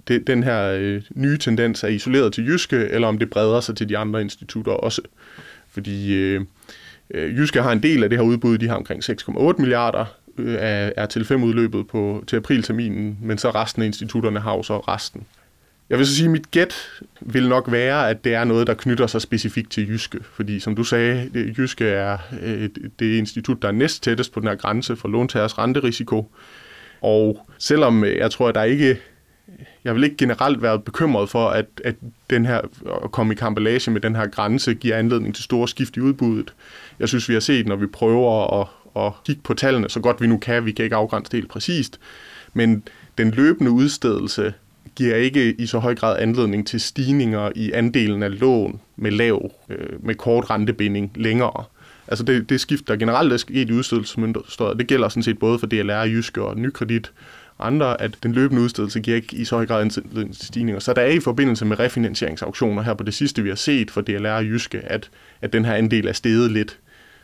det, 0.08 0.26
den 0.26 0.42
her 0.42 0.72
øh, 0.78 1.02
nye 1.14 1.38
tendens 1.38 1.84
er 1.84 1.88
isoleret 1.88 2.32
til 2.32 2.46
Jyske, 2.46 2.76
eller 2.76 3.08
om 3.08 3.18
det 3.18 3.30
breder 3.30 3.60
sig 3.60 3.76
til 3.76 3.88
de 3.88 3.98
andre 3.98 4.20
institutter 4.20 4.72
også. 4.72 5.02
Fordi 5.70 6.14
øh, 6.14 6.40
øh 7.10 7.38
Jyske 7.38 7.62
har 7.62 7.72
en 7.72 7.82
del 7.82 8.04
af 8.04 8.10
det 8.10 8.18
her 8.18 8.26
udbud, 8.26 8.58
de 8.58 8.68
har 8.68 8.76
omkring 8.76 9.04
6,8 9.04 9.54
milliarder 9.58 10.04
øh, 10.38 10.56
er 10.96 11.06
til 11.06 11.24
5 11.24 11.42
udløbet 11.42 11.86
på, 11.86 12.24
til 12.26 12.36
aprilterminen, 12.36 13.18
men 13.22 13.38
så 13.38 13.50
resten 13.50 13.82
af 13.82 13.86
institutterne 13.86 14.40
har 14.40 14.56
jo 14.56 14.62
så 14.62 14.78
resten. 14.78 15.26
Jeg 15.90 15.98
vil 15.98 16.06
så 16.06 16.14
sige, 16.14 16.24
at 16.24 16.30
mit 16.30 16.50
gæt 16.50 16.74
vil 17.20 17.48
nok 17.48 17.72
være, 17.72 18.10
at 18.10 18.24
det 18.24 18.34
er 18.34 18.44
noget, 18.44 18.66
der 18.66 18.74
knytter 18.74 19.06
sig 19.06 19.22
specifikt 19.22 19.70
til 19.70 19.88
Jyske. 19.88 20.18
Fordi 20.32 20.60
som 20.60 20.76
du 20.76 20.84
sagde, 20.84 21.30
det, 21.34 21.58
Jyske 21.58 21.86
er 21.88 22.18
øh, 22.42 22.68
det 22.98 23.16
institut, 23.18 23.62
der 23.62 23.68
er 23.68 23.72
næst 23.72 24.02
tættest 24.02 24.32
på 24.32 24.40
den 24.40 24.48
her 24.48 24.54
grænse 24.54 24.96
for 24.96 25.08
låntagers 25.08 25.58
renterisiko. 25.58 26.32
Og 27.00 27.46
selvom 27.58 28.04
øh, 28.04 28.16
jeg 28.16 28.30
tror, 28.30 28.48
at 28.48 28.54
der 28.54 28.62
ikke 28.62 28.98
jeg 29.84 29.94
vil 29.94 30.04
ikke 30.04 30.16
generelt 30.16 30.62
være 30.62 30.78
bekymret 30.78 31.30
for, 31.30 31.48
at, 31.48 31.66
at 31.84 31.94
den 32.30 32.46
her, 32.46 32.60
at 33.04 33.12
komme 33.12 33.32
i 33.32 33.36
kampalage 33.36 33.90
med 33.90 34.00
den 34.00 34.16
her 34.16 34.26
grænse 34.26 34.74
giver 34.74 34.96
anledning 34.96 35.34
til 35.34 35.44
store 35.44 35.68
skift 35.68 35.96
i 35.96 36.00
udbuddet. 36.00 36.54
Jeg 36.98 37.08
synes, 37.08 37.28
vi 37.28 37.34
har 37.34 37.40
set, 37.40 37.66
når 37.66 37.76
vi 37.76 37.86
prøver 37.86 38.60
at, 38.60 38.66
at 38.96 39.12
kigge 39.24 39.42
på 39.42 39.54
tallene, 39.54 39.88
så 39.90 40.00
godt 40.00 40.20
vi 40.20 40.26
nu 40.26 40.38
kan, 40.38 40.64
vi 40.64 40.72
kan 40.72 40.84
ikke 40.84 40.96
afgrænse 40.96 41.30
det 41.30 41.38
helt 41.38 41.50
præcist, 41.50 42.00
men 42.52 42.82
den 43.18 43.30
løbende 43.30 43.70
udstedelse 43.70 44.54
giver 44.96 45.16
ikke 45.16 45.54
i 45.58 45.66
så 45.66 45.78
høj 45.78 45.94
grad 45.94 46.18
anledning 46.18 46.66
til 46.66 46.80
stigninger 46.80 47.52
i 47.54 47.72
andelen 47.72 48.22
af 48.22 48.40
lån 48.40 48.80
med 48.96 49.10
lav, 49.10 49.52
øh, 49.68 50.04
med 50.04 50.14
kort 50.14 50.50
rentebinding 50.50 51.12
længere. 51.14 51.64
Altså 52.08 52.24
det, 52.24 52.48
det 52.48 52.60
skift, 52.60 52.88
der 52.88 52.96
generelt 52.96 53.32
er 53.32 53.36
sket 53.36 53.70
i 53.70 53.72
udstedelsesmønstret, 53.72 54.78
det 54.78 54.86
gælder 54.86 55.08
sådan 55.08 55.22
set 55.22 55.38
både 55.38 55.58
for 55.58 55.66
DLR, 55.66 56.04
Jyske 56.04 56.42
og 56.42 56.56
Nykredit 56.56 57.12
og 57.58 57.66
andre, 57.66 58.00
at 58.00 58.18
den 58.22 58.32
løbende 58.32 58.62
udstedelse 58.62 59.00
giver 59.00 59.16
ikke 59.16 59.36
i 59.36 59.44
så 59.44 59.56
høj 59.56 59.66
grad 59.66 59.80
anledning 59.80 60.36
til 60.36 60.46
stigninger. 60.46 60.80
Så 60.80 60.92
der 60.92 61.02
er 61.02 61.10
i 61.10 61.20
forbindelse 61.20 61.64
med 61.64 61.78
refinansieringsauktioner 61.78 62.82
her 62.82 62.94
på 62.94 63.04
det 63.04 63.14
sidste, 63.14 63.42
vi 63.42 63.48
har 63.48 63.56
set 63.56 63.90
for 63.90 64.00
DLR 64.00 64.28
og 64.28 64.44
Jyske, 64.44 64.80
at, 64.80 65.10
at 65.42 65.52
den 65.52 65.64
her 65.64 65.74
andel 65.74 66.08
er 66.08 66.12
steget 66.12 66.50
lidt 66.50 66.78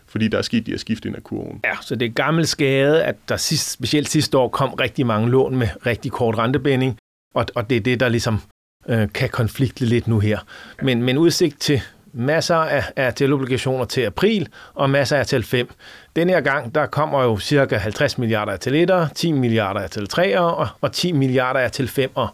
fordi 0.07 0.29
der 0.29 0.39
er 0.39 0.43
sket 0.43 0.67
de 0.67 0.71
her 0.71 0.79
skift 0.79 1.05
ind 1.05 1.17
af 1.17 1.25
kurven. 1.25 1.61
Ja, 1.65 1.77
så 1.81 1.97
det 1.97 2.07
er 2.07 2.13
gammel 2.13 2.47
skade, 2.47 3.05
at 3.05 3.17
der 3.29 3.37
sidst, 3.37 3.71
specielt 3.71 4.09
sidste 4.09 4.39
år 4.39 4.49
kom 4.49 4.75
rigtig 4.75 5.07
mange 5.07 5.31
lån 5.31 5.57
med 5.57 5.69
rigtig 5.87 6.13
kort 6.13 6.39
rentebinding, 6.39 6.99
og, 7.35 7.47
og 7.55 7.71
det 7.71 7.77
er 7.77 7.81
det, 7.81 8.01
der 8.01 8.09
ligesom 8.09 8.41
øh, 8.89 9.09
kan 9.15 9.29
konflikte 9.29 9.85
lidt 9.85 10.09
nu 10.09 10.19
her. 10.19 10.39
Men, 10.83 11.03
men 11.03 11.19
udsigt 11.19 11.61
til, 11.61 11.83
masser 12.15 12.57
af, 12.57 12.85
af 12.97 13.23
obligationer 13.33 13.85
til 13.85 14.01
april 14.01 14.49
og 14.75 14.91
masser 14.91 15.17
af 15.17 15.27
til 15.27 15.43
5. 15.43 15.71
Den 16.17 16.29
her 16.29 16.41
gang, 16.41 16.75
der 16.75 16.87
kommer 16.87 17.23
jo 17.23 17.39
cirka 17.39 17.77
50 17.77 18.19
milliarder 18.19 18.57
til 18.57 18.91
1'er, 18.91 19.13
10 19.15 19.33
milliarder 19.33 19.87
til 19.87 20.09
3'er 20.19 20.39
og, 20.39 20.69
og 20.81 20.93
10 20.93 21.13
milliarder 21.13 21.69
til 21.69 21.87
5'er. 21.87 22.27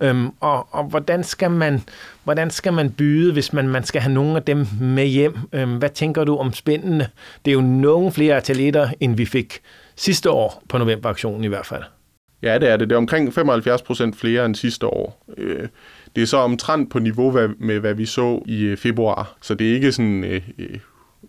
Øhm, 0.00 0.30
og, 0.40 0.74
og 0.74 0.84
hvordan 0.84 1.24
skal 1.24 1.50
man 1.50 1.82
hvordan 2.24 2.50
skal 2.50 2.72
man 2.72 2.90
byde, 2.90 3.32
hvis 3.32 3.52
man, 3.52 3.68
man 3.68 3.84
skal 3.84 4.00
have 4.00 4.14
nogle 4.14 4.36
af 4.36 4.42
dem 4.42 4.66
med 4.80 5.06
hjem? 5.06 5.36
Øhm, 5.52 5.76
hvad 5.76 5.90
tænker 5.90 6.24
du 6.24 6.36
om 6.36 6.52
spændende? 6.52 7.08
Det 7.44 7.50
er 7.50 7.54
jo 7.54 7.60
nogen 7.60 8.12
flere 8.12 8.40
til 8.40 8.76
1'er, 8.76 8.92
end 9.00 9.16
vi 9.16 9.26
fik 9.26 9.60
sidste 9.96 10.30
år 10.30 10.62
på 10.68 10.78
novemberaktionen 10.78 11.44
i 11.44 11.48
hvert 11.48 11.66
fald. 11.66 11.82
Ja, 12.42 12.58
det 12.58 12.68
er 12.68 12.76
det. 12.76 12.88
Det 12.88 12.94
er 12.94 12.98
omkring 12.98 13.34
75 13.34 13.82
procent 13.82 14.16
flere 14.16 14.46
end 14.46 14.54
sidste 14.54 14.86
år. 14.86 15.24
Øh, 15.36 15.68
det 16.16 16.22
er 16.22 16.26
så 16.26 16.36
omtrent 16.36 16.90
på 16.90 16.98
niveau 16.98 17.48
med, 17.58 17.80
hvad 17.80 17.94
vi 17.94 18.06
så 18.06 18.42
i 18.46 18.62
øh, 18.62 18.76
februar, 18.76 19.36
så 19.40 19.54
det 19.54 19.70
er 19.70 19.74
ikke 19.74 19.92
sådan 19.92 20.24
uh, 20.58 20.64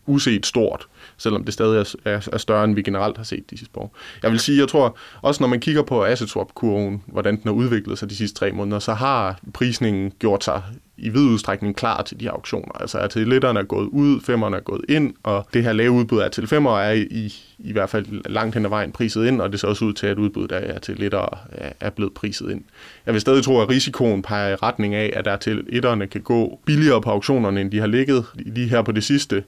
uset 0.05 0.45
stort, 0.45 0.87
selvom 1.17 1.43
det 1.43 1.53
stadig 1.53 1.85
er, 2.05 2.29
er 2.31 2.37
større, 2.37 2.63
end 2.63 2.75
vi 2.75 2.81
generelt 2.81 3.17
har 3.17 3.23
set 3.23 3.51
de 3.51 3.57
sidste 3.57 3.77
år. 3.77 3.95
Jeg 4.23 4.31
vil 4.31 4.39
sige, 4.39 4.59
jeg 4.59 4.67
tror, 4.67 4.97
også 5.21 5.43
når 5.43 5.47
man 5.47 5.59
kigger 5.59 5.81
på 5.81 6.05
asset 6.05 6.29
swap-kurven, 6.29 7.03
hvordan 7.07 7.35
den 7.35 7.43
har 7.45 7.51
udviklet 7.51 7.99
sig 7.99 8.09
de 8.09 8.15
sidste 8.15 8.39
tre 8.39 8.51
måneder, 8.51 8.79
så 8.79 8.93
har 8.93 9.39
prisningen 9.53 10.11
gjort 10.19 10.43
sig 10.43 10.63
i 11.01 11.09
vid 11.09 11.21
udstrækning 11.21 11.75
klar 11.75 12.03
til 12.03 12.19
de 12.19 12.25
her 12.25 12.31
auktioner. 12.31 12.81
Altså 12.81 12.97
at 12.97 13.15
litterne 13.15 13.59
er 13.59 13.63
gået 13.63 13.87
ud, 13.87 14.21
femmerne 14.21 14.55
er 14.57 14.61
gået 14.61 14.81
ind, 14.89 15.13
og 15.23 15.47
det 15.53 15.63
her 15.63 15.73
lave 15.73 15.91
udbud 15.91 16.19
af 16.19 16.31
til 16.31 16.47
femmer 16.47 16.79
er 16.79 16.93
i, 16.93 17.33
i 17.59 17.71
hvert 17.71 17.89
fald 17.89 18.05
langt 18.29 18.55
hen 18.55 18.65
ad 18.65 18.69
vejen 18.69 18.91
priset 18.91 19.25
ind, 19.25 19.41
og 19.41 19.51
det 19.51 19.59
ser 19.59 19.67
også 19.67 19.85
ud 19.85 19.93
til, 19.93 20.07
at 20.07 20.17
udbuddet 20.17 20.55
af 20.55 20.81
til 20.81 20.95
litter 20.95 21.39
er 21.79 21.89
blevet 21.89 22.13
priset 22.13 22.51
ind. 22.51 22.61
Jeg 23.05 23.13
vil 23.13 23.21
stadig 23.21 23.43
tro, 23.43 23.61
at 23.61 23.69
risikoen 23.69 24.21
peger 24.21 24.49
i 24.49 24.55
retning 24.55 24.95
af, 24.95 25.13
at 25.15 25.25
der 25.25 25.37
til 25.37 26.07
kan 26.11 26.21
gå 26.21 26.59
billigere 26.65 27.01
på 27.01 27.09
auktionerne, 27.09 27.61
end 27.61 27.71
de 27.71 27.79
har 27.79 27.87
ligget 27.87 28.25
lige 28.35 28.67
her 28.67 28.81
på 28.81 28.91
det 28.91 29.03
sidste 29.03 29.43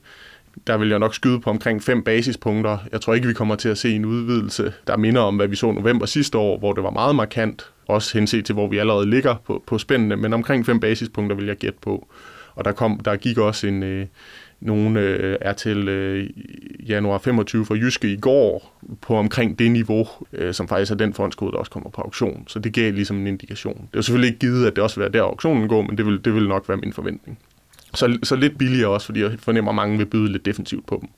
der 0.67 0.77
vil 0.77 0.89
jeg 0.89 0.99
nok 0.99 1.15
skyde 1.15 1.39
på 1.39 1.49
omkring 1.49 1.83
fem 1.83 2.03
basispunkter. 2.03 2.77
Jeg 2.91 3.01
tror 3.01 3.13
ikke, 3.13 3.27
vi 3.27 3.33
kommer 3.33 3.55
til 3.55 3.69
at 3.69 3.77
se 3.77 3.95
en 3.95 4.05
udvidelse, 4.05 4.73
der 4.87 4.97
minder 4.97 5.21
om, 5.21 5.35
hvad 5.35 5.47
vi 5.47 5.55
så 5.55 5.71
november 5.71 6.05
sidste 6.05 6.37
år, 6.37 6.59
hvor 6.59 6.73
det 6.73 6.83
var 6.83 6.91
meget 6.91 7.15
markant, 7.15 7.69
også 7.87 8.17
henset 8.17 8.45
til, 8.45 8.53
hvor 8.53 8.67
vi 8.67 8.77
allerede 8.77 9.09
ligger 9.09 9.35
på, 9.45 9.63
på 9.67 9.77
spændende, 9.77 10.15
men 10.17 10.33
omkring 10.33 10.65
fem 10.65 10.79
basispunkter 10.79 11.35
vil 11.35 11.45
jeg 11.45 11.57
gætte 11.57 11.79
på. 11.81 12.07
Og 12.55 12.65
der, 12.65 12.71
kom, 12.71 12.99
der 12.99 13.15
gik 13.15 13.37
også 13.37 13.67
en, 13.67 13.83
øh, 13.83 14.05
nogen 14.61 14.97
øh, 14.97 15.37
er 15.41 15.53
til 15.53 15.87
øh, 15.87 16.29
januar 16.89 17.17
25 17.17 17.65
for 17.65 17.75
Jyske 17.75 18.13
i 18.13 18.17
går 18.17 18.79
på 19.01 19.15
omkring 19.15 19.59
det 19.59 19.71
niveau, 19.71 20.07
øh, 20.33 20.53
som 20.53 20.67
faktisk 20.67 20.91
er 20.91 20.95
den 20.95 21.13
fondskode, 21.13 21.51
der 21.51 21.57
også 21.57 21.71
kommer 21.71 21.89
på 21.89 22.01
auktion. 22.01 22.43
Så 22.47 22.59
det 22.59 22.73
gav 22.73 22.93
ligesom 22.93 23.17
en 23.17 23.27
indikation. 23.27 23.87
Det 23.91 23.97
er 23.97 24.01
selvfølgelig 24.01 24.27
ikke 24.27 24.39
givet, 24.39 24.67
at 24.67 24.75
det 24.75 24.83
også 24.83 24.95
vil 24.95 25.01
være 25.01 25.11
der 25.11 25.23
auktionen 25.23 25.67
går, 25.67 25.81
men 25.81 25.97
det 25.97 26.05
vil, 26.05 26.25
det 26.25 26.33
vil 26.33 26.47
nok 26.47 26.69
være 26.69 26.77
min 26.77 26.93
forventning. 26.93 27.39
Så, 27.93 28.19
så 28.23 28.35
lidt 28.35 28.57
billigere 28.57 28.89
også, 28.89 29.05
fordi 29.05 29.21
jeg 29.21 29.31
fornemmer, 29.39 29.71
at 29.71 29.75
mange 29.75 29.97
vil 29.97 30.05
byde 30.05 30.31
lidt 30.31 30.45
defensivt 30.45 30.87
på 30.87 30.97
dem. 31.01 31.09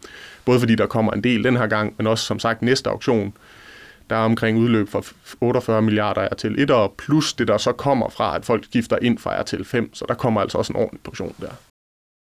Både 0.46 0.60
fordi 0.60 0.76
der 0.76 0.88
kommer 0.88 1.12
en 1.12 1.24
del 1.24 1.44
den 1.44 1.58
her 1.58 1.68
gang, 1.68 1.94
men 1.98 2.08
også 2.08 2.26
som 2.26 2.40
sagt 2.40 2.62
næste 2.62 2.90
auktion, 2.90 3.34
der 4.10 4.16
er 4.16 4.24
omkring 4.26 4.58
udløb 4.58 4.90
for 4.90 5.06
48 5.42 5.82
milliarder 5.82 6.36
til 6.36 6.62
1 6.62 6.72
og 6.72 6.94
plus 6.98 7.34
det, 7.34 7.48
der 7.48 7.58
så 7.58 7.72
kommer 7.72 8.10
fra, 8.10 8.36
at 8.36 8.46
folk 8.46 8.66
skifter 8.66 8.98
ind 9.02 9.18
fra 9.18 9.44
til 9.44 9.66
5, 9.66 9.94
så 9.94 10.06
der 10.08 10.14
kommer 10.14 10.42
altså 10.42 10.58
også 10.58 10.74
en 10.74 10.80
ordentlig 10.80 11.02
portion 11.02 11.36
der. 11.42 11.50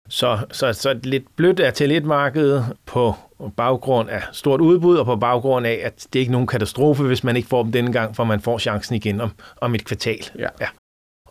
Så, 0.10 0.40
så, 0.52 0.74
så 0.74 0.90
et 0.90 1.06
lidt 1.06 1.36
blødt 1.36 1.74
til 1.76 1.92
1 1.92 2.06
marked 2.06 2.64
på 2.86 3.16
baggrund 3.58 4.10
af 4.10 4.24
stort 4.32 4.62
udbud, 4.62 4.98
og 4.98 5.06
på 5.06 5.16
baggrund 5.16 5.68
af, 5.68 5.80
at 5.84 6.08
det 6.14 6.20
er 6.20 6.22
ikke 6.22 6.32
nogen 6.32 6.48
katastrofe, 6.48 7.04
hvis 7.04 7.24
man 7.24 7.36
ikke 7.36 7.50
får 7.50 7.64
dem 7.64 7.72
denne 7.72 7.94
gang, 7.94 8.16
for 8.16 8.24
man 8.24 8.42
får 8.42 8.58
chancen 8.60 8.96
igen 8.96 9.22
om, 9.22 9.32
om 9.62 9.76
et 9.76 9.86
kvartal. 9.86 10.30
Ja. 10.40 10.48
ja. 10.62 10.68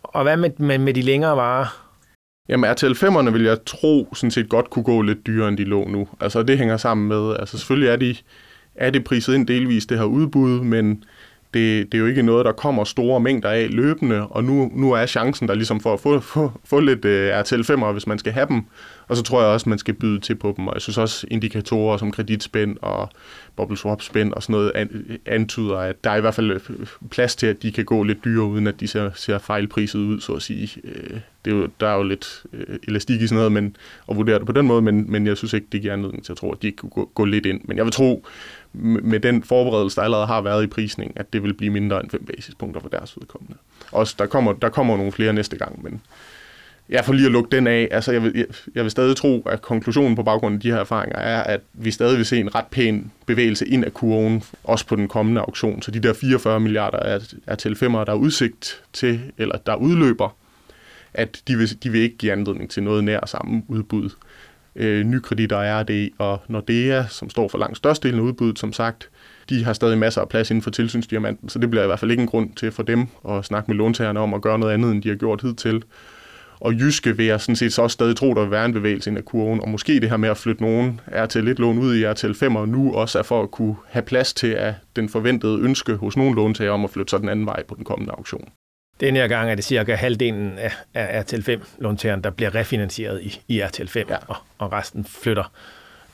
Og 0.02 0.22
hvad 0.22 0.36
med, 0.36 0.50
med, 0.58 0.78
med 0.78 0.94
de 0.94 1.02
længere 1.02 1.36
varer? 1.36 1.89
Jamen 2.48 2.70
RTL 2.70 2.92
5'erne 2.92 3.30
vil 3.30 3.42
jeg 3.42 3.58
tro 3.66 4.14
sådan 4.14 4.30
set 4.30 4.48
godt 4.48 4.70
kunne 4.70 4.82
gå 4.82 5.02
lidt 5.02 5.26
dyrere, 5.26 5.48
end 5.48 5.58
de 5.58 5.64
lå 5.64 5.88
nu. 5.88 6.08
Altså 6.20 6.42
det 6.42 6.58
hænger 6.58 6.76
sammen 6.76 7.08
med, 7.08 7.36
altså 7.40 7.58
selvfølgelig 7.58 7.88
er, 7.88 7.96
de, 7.96 8.16
er 8.74 8.90
det 8.90 9.04
priset 9.04 9.34
ind 9.34 9.46
delvis 9.46 9.86
det 9.86 9.98
her 9.98 10.04
udbud, 10.04 10.60
men 10.60 11.04
det, 11.54 11.92
det 11.92 11.98
er 11.98 12.02
jo 12.02 12.06
ikke 12.06 12.22
noget, 12.22 12.44
der 12.44 12.52
kommer 12.52 12.84
store 12.84 13.20
mængder 13.20 13.48
af 13.48 13.70
løbende, 13.70 14.26
og 14.26 14.44
nu, 14.44 14.70
nu 14.74 14.92
er 14.92 15.06
chancen 15.06 15.48
der 15.48 15.54
ligesom 15.54 15.80
for 15.80 15.92
at 15.92 16.00
få, 16.00 16.20
få, 16.20 16.52
få 16.64 16.80
lidt 16.80 17.04
øh, 17.04 17.32
uh, 17.34 17.40
RTL 17.40 17.72
5'ere, 17.72 17.92
hvis 17.92 18.06
man 18.06 18.18
skal 18.18 18.32
have 18.32 18.46
dem. 18.46 18.62
Og 19.08 19.16
så 19.16 19.22
tror 19.22 19.40
jeg 19.40 19.50
også, 19.50 19.68
man 19.68 19.78
skal 19.78 19.94
byde 19.94 20.20
til 20.20 20.34
på 20.34 20.54
dem, 20.56 20.66
og 20.68 20.74
jeg 20.74 20.82
synes 20.82 20.98
også 20.98 21.26
indikatorer 21.30 21.96
som 21.96 22.12
kreditspænd 22.12 22.76
og 22.82 23.08
bubble 23.56 23.76
swap 23.76 24.02
spænd 24.02 24.32
og 24.32 24.42
sådan 24.42 24.52
noget 24.52 24.72
antyder, 25.26 25.76
at 25.76 26.04
der 26.04 26.10
er 26.10 26.16
i 26.16 26.20
hvert 26.20 26.34
fald 26.34 26.50
øh, 26.50 26.60
plads 27.10 27.36
til, 27.36 27.46
at 27.46 27.62
de 27.62 27.72
kan 27.72 27.84
gå 27.84 28.02
lidt 28.02 28.24
dyrere, 28.24 28.46
uden 28.46 28.66
at 28.66 28.80
de 28.80 28.88
ser, 28.88 29.10
ser 29.14 29.38
fejlpriset 29.38 29.98
ud, 29.98 30.20
så 30.20 30.32
at 30.32 30.42
sige. 30.42 30.80
Øh, 30.84 31.20
det 31.44 31.52
er 31.52 31.56
jo, 31.56 31.68
der 31.80 31.88
er 31.88 31.96
jo 31.96 32.02
lidt 32.02 32.42
øh, 32.52 32.78
elastik 32.88 33.20
i 33.20 33.26
sådan 33.26 33.36
noget, 33.36 33.52
men, 33.52 33.76
og 34.06 34.16
vurdere 34.16 34.38
det 34.38 34.46
på 34.46 34.52
den 34.52 34.66
måde, 34.66 34.82
men, 34.82 35.12
men 35.12 35.26
jeg 35.26 35.36
synes 35.36 35.52
ikke, 35.52 35.66
det 35.72 35.80
giver 35.80 35.92
anledning 35.92 36.24
til 36.24 36.32
at 36.32 36.38
tro, 36.38 36.52
at 36.52 36.62
de 36.62 36.66
ikke 36.66 36.76
kunne 36.76 36.90
gå, 36.90 37.10
gå 37.14 37.24
lidt 37.24 37.46
ind. 37.46 37.60
Men 37.64 37.76
jeg 37.76 37.84
vil 37.84 37.92
tro, 37.92 38.26
med 38.72 39.20
den 39.20 39.42
forberedelse, 39.42 39.96
der 39.96 40.02
allerede 40.02 40.26
har 40.26 40.40
været 40.40 40.64
i 40.64 40.66
prisning, 40.66 41.12
at 41.16 41.32
det 41.32 41.42
vil 41.42 41.54
blive 41.54 41.72
mindre 41.72 42.00
end 42.00 42.10
5 42.10 42.24
basispunkter 42.24 42.80
for 42.80 42.88
deres 42.88 43.16
vedkommende. 43.16 43.56
Også 43.92 44.14
der 44.18 44.26
kommer, 44.26 44.52
der 44.52 44.68
kommer 44.68 44.96
nogle 44.96 45.12
flere 45.12 45.32
næste 45.32 45.56
gang, 45.56 45.82
men 45.82 46.00
ja, 46.90 47.00
får 47.00 47.12
lige 47.12 47.26
at 47.26 47.32
lukke 47.32 47.56
den 47.56 47.66
af, 47.66 47.88
altså 47.90 48.12
jeg 48.12 48.22
vil, 48.22 48.32
jeg, 48.34 48.46
jeg 48.74 48.82
vil 48.82 48.90
stadig 48.90 49.16
tro, 49.16 49.42
at 49.46 49.62
konklusionen 49.62 50.16
på 50.16 50.22
baggrund 50.22 50.54
af 50.54 50.60
de 50.60 50.70
her 50.70 50.78
erfaringer 50.78 51.18
er, 51.18 51.42
at 51.42 51.60
vi 51.72 51.90
stadig 51.90 52.16
vil 52.16 52.26
se 52.26 52.40
en 52.40 52.54
ret 52.54 52.66
pæn 52.70 53.10
bevægelse 53.26 53.68
ind 53.68 53.84
af 53.84 53.94
kurven, 53.94 54.42
også 54.64 54.86
på 54.86 54.96
den 54.96 55.08
kommende 55.08 55.40
auktion. 55.40 55.82
Så 55.82 55.90
de 55.90 56.00
der 56.00 56.12
44 56.12 56.60
milliarder 56.60 56.98
er, 56.98 57.18
er 57.46 57.54
til 57.54 57.76
femmer, 57.76 58.04
der 58.04 58.12
er 58.12 58.16
udsigt 58.16 58.82
til, 58.92 59.20
eller 59.38 59.58
der 59.58 59.74
udløber, 59.74 60.36
at 61.14 61.42
de 61.48 61.56
vil, 61.56 61.82
de 61.82 61.90
vil 61.90 62.00
ikke 62.00 62.16
give 62.16 62.32
anledning 62.32 62.70
til 62.70 62.82
noget 62.82 63.04
nær 63.04 63.26
samme 63.26 63.62
udbud. 63.68 64.10
Øh, 64.76 65.04
nykreditter 65.04 65.56
er 65.56 65.82
det, 65.82 66.10
og 66.18 66.42
Nordea, 66.48 67.04
som 67.08 67.30
står 67.30 67.48
for 67.48 67.58
langt 67.58 67.76
størstedelen 67.76 68.20
af 68.20 68.24
udbuddet, 68.24 68.58
som 68.58 68.72
sagt, 68.72 69.10
de 69.48 69.64
har 69.64 69.72
stadig 69.72 69.98
masser 69.98 70.20
af 70.20 70.28
plads 70.28 70.50
inden 70.50 70.62
for 70.62 70.70
tilsynsdiamanten, 70.70 71.48
så 71.48 71.58
det 71.58 71.70
bliver 71.70 71.82
i 71.82 71.86
hvert 71.86 71.98
fald 71.98 72.10
ikke 72.10 72.20
en 72.20 72.28
grund 72.28 72.54
til 72.54 72.72
for 72.72 72.82
dem 72.82 73.06
at 73.28 73.44
snakke 73.44 73.70
med 73.70 73.76
låntagerne 73.76 74.20
om 74.20 74.34
at 74.34 74.42
gøre 74.42 74.58
noget 74.58 74.74
andet, 74.74 74.90
end 74.90 75.02
de 75.02 75.08
har 75.08 75.16
gjort 75.16 75.42
hidtil. 75.42 75.82
Og 76.60 76.74
Jyske 76.74 77.16
vil 77.16 77.26
jeg 77.26 77.40
sådan 77.40 77.56
set 77.56 77.72
så 77.72 77.82
også 77.82 77.94
stadig 77.94 78.16
tro, 78.16 78.34
der 78.34 78.40
vil 78.40 78.50
være 78.50 78.64
en 78.64 78.72
bevægelse 78.72 79.10
ind 79.10 79.18
af 79.18 79.24
kurven, 79.24 79.60
og 79.60 79.68
måske 79.68 80.00
det 80.00 80.10
her 80.10 80.16
med 80.16 80.28
at 80.28 80.36
flytte 80.36 80.62
nogen 80.62 81.00
er 81.06 81.26
til 81.26 81.44
lidt 81.44 81.58
lån 81.58 81.78
ud 81.78 81.96
i 81.96 82.06
RTL 82.06 82.32
5, 82.32 82.56
og 82.56 82.68
nu 82.68 82.94
også 82.94 83.18
er 83.18 83.22
for 83.22 83.42
at 83.42 83.50
kunne 83.50 83.76
have 83.88 84.02
plads 84.02 84.34
til 84.34 84.46
at 84.46 84.74
den 84.96 85.08
forventede 85.08 85.60
ønske 85.60 85.94
hos 85.94 86.16
nogle 86.16 86.34
låntager 86.34 86.70
om 86.70 86.84
at 86.84 86.90
flytte 86.90 87.10
sig 87.10 87.20
den 87.20 87.28
anden 87.28 87.46
vej 87.46 87.62
på 87.62 87.74
den 87.74 87.84
kommende 87.84 88.12
auktion. 88.12 88.48
Den 89.00 89.16
her 89.16 89.28
gang 89.28 89.50
er 89.50 89.54
det 89.54 89.64
cirka 89.64 89.94
halvdelen 89.94 90.58
af, 90.58 90.72
af 90.94 91.20
RTL 91.20 91.50
5-låntageren, 91.50 92.20
der 92.20 92.30
bliver 92.30 92.54
refinansieret 92.54 93.22
i, 93.22 93.40
i 93.48 93.60
RTL 93.60 93.86
5, 93.86 94.06
ja. 94.08 94.16
og, 94.26 94.36
og 94.58 94.72
resten 94.72 95.04
flytter 95.04 95.52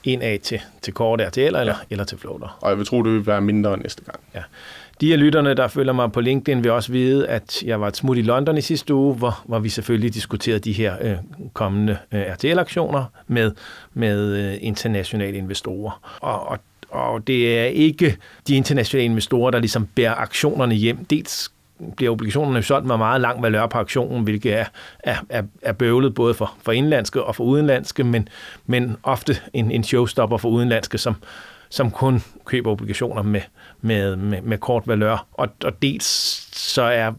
en 0.05 0.23
af 0.23 0.39
til, 0.43 0.61
til 0.83 0.95
kort 0.95 1.21
RTL 1.21 1.41
eller, 1.41 1.61
ja. 1.61 1.73
eller 1.91 2.05
til 2.05 2.19
floater. 2.19 2.59
Og 2.61 2.71
jeg 2.71 2.79
vil 2.79 2.87
tro, 2.87 3.03
det 3.03 3.13
vil 3.13 3.27
være 3.27 3.41
mindre 3.41 3.77
næste 3.77 4.05
gang. 4.05 4.21
Ja. 4.35 4.43
De 5.01 5.13
af 5.13 5.21
lytterne, 5.21 5.55
der 5.55 5.69
følger 5.69 5.93
mig 5.93 6.13
på 6.13 6.21
LinkedIn, 6.21 6.65
vil 6.65 6.73
også 6.73 6.93
vide, 6.93 7.29
at 7.29 7.63
jeg 7.63 7.81
var 7.81 7.89
et 7.89 7.97
smut 7.97 8.19
i 8.19 8.23
London 8.23 8.59
i 8.59 8.61
sidste 8.61 8.95
uge, 8.95 9.15
hvor, 9.15 9.43
hvor 9.45 9.59
vi 9.59 9.69
selvfølgelig 9.69 10.15
diskuterede 10.15 10.59
de 10.59 10.73
her 10.73 10.97
øh, 11.01 11.17
kommende 11.53 11.99
øh, 12.13 12.21
RTL-aktioner 12.21 13.05
med, 13.27 13.53
med 13.95 14.37
øh, 14.37 14.59
internationale 14.61 15.39
investorer. 15.39 16.17
Og, 16.21 16.49
og, 16.49 16.59
og 16.91 17.27
det 17.27 17.59
er 17.59 17.65
ikke 17.65 18.17
de 18.49 18.57
internationale 18.57 19.05
investorer, 19.05 19.51
der 19.51 19.59
ligesom 19.59 19.87
bærer 19.87 20.15
aktionerne 20.15 20.75
hjem. 20.75 21.05
Dels 21.05 21.51
bliver 21.97 22.13
obligationerne 22.13 22.63
solgt 22.63 22.87
med 22.87 22.97
meget 22.97 23.21
lang 23.21 23.43
valør 23.43 23.67
på 23.67 23.79
aktionen, 23.79 24.23
hvilket 24.25 24.59
er, 24.59 24.65
er, 24.99 25.17
er, 25.29 25.43
er 25.63 25.73
bøvlet 25.73 26.15
både 26.15 26.35
for, 26.35 26.55
for 26.63 26.73
indlandske 26.73 27.23
og 27.23 27.37
for 27.37 27.45
udenlandske, 27.45 28.05
men, 28.05 28.29
men 28.67 28.97
ofte 29.03 29.37
en, 29.53 29.71
en 29.71 29.85
showstopper 29.85 30.37
for 30.37 30.49
udenlandske, 30.49 30.99
som, 30.99 31.15
som 31.69 31.91
kun 31.91 32.23
køber 32.45 32.71
obligationer 32.71 33.23
med, 33.23 33.41
med, 33.81 34.17
med, 34.17 34.43
med 34.43 34.59
kort 34.59 34.89
valør. 34.89 35.27
Og, 35.33 35.49
og 35.65 35.83
dels 35.83 36.07
så 36.59 36.83
er 36.83 37.13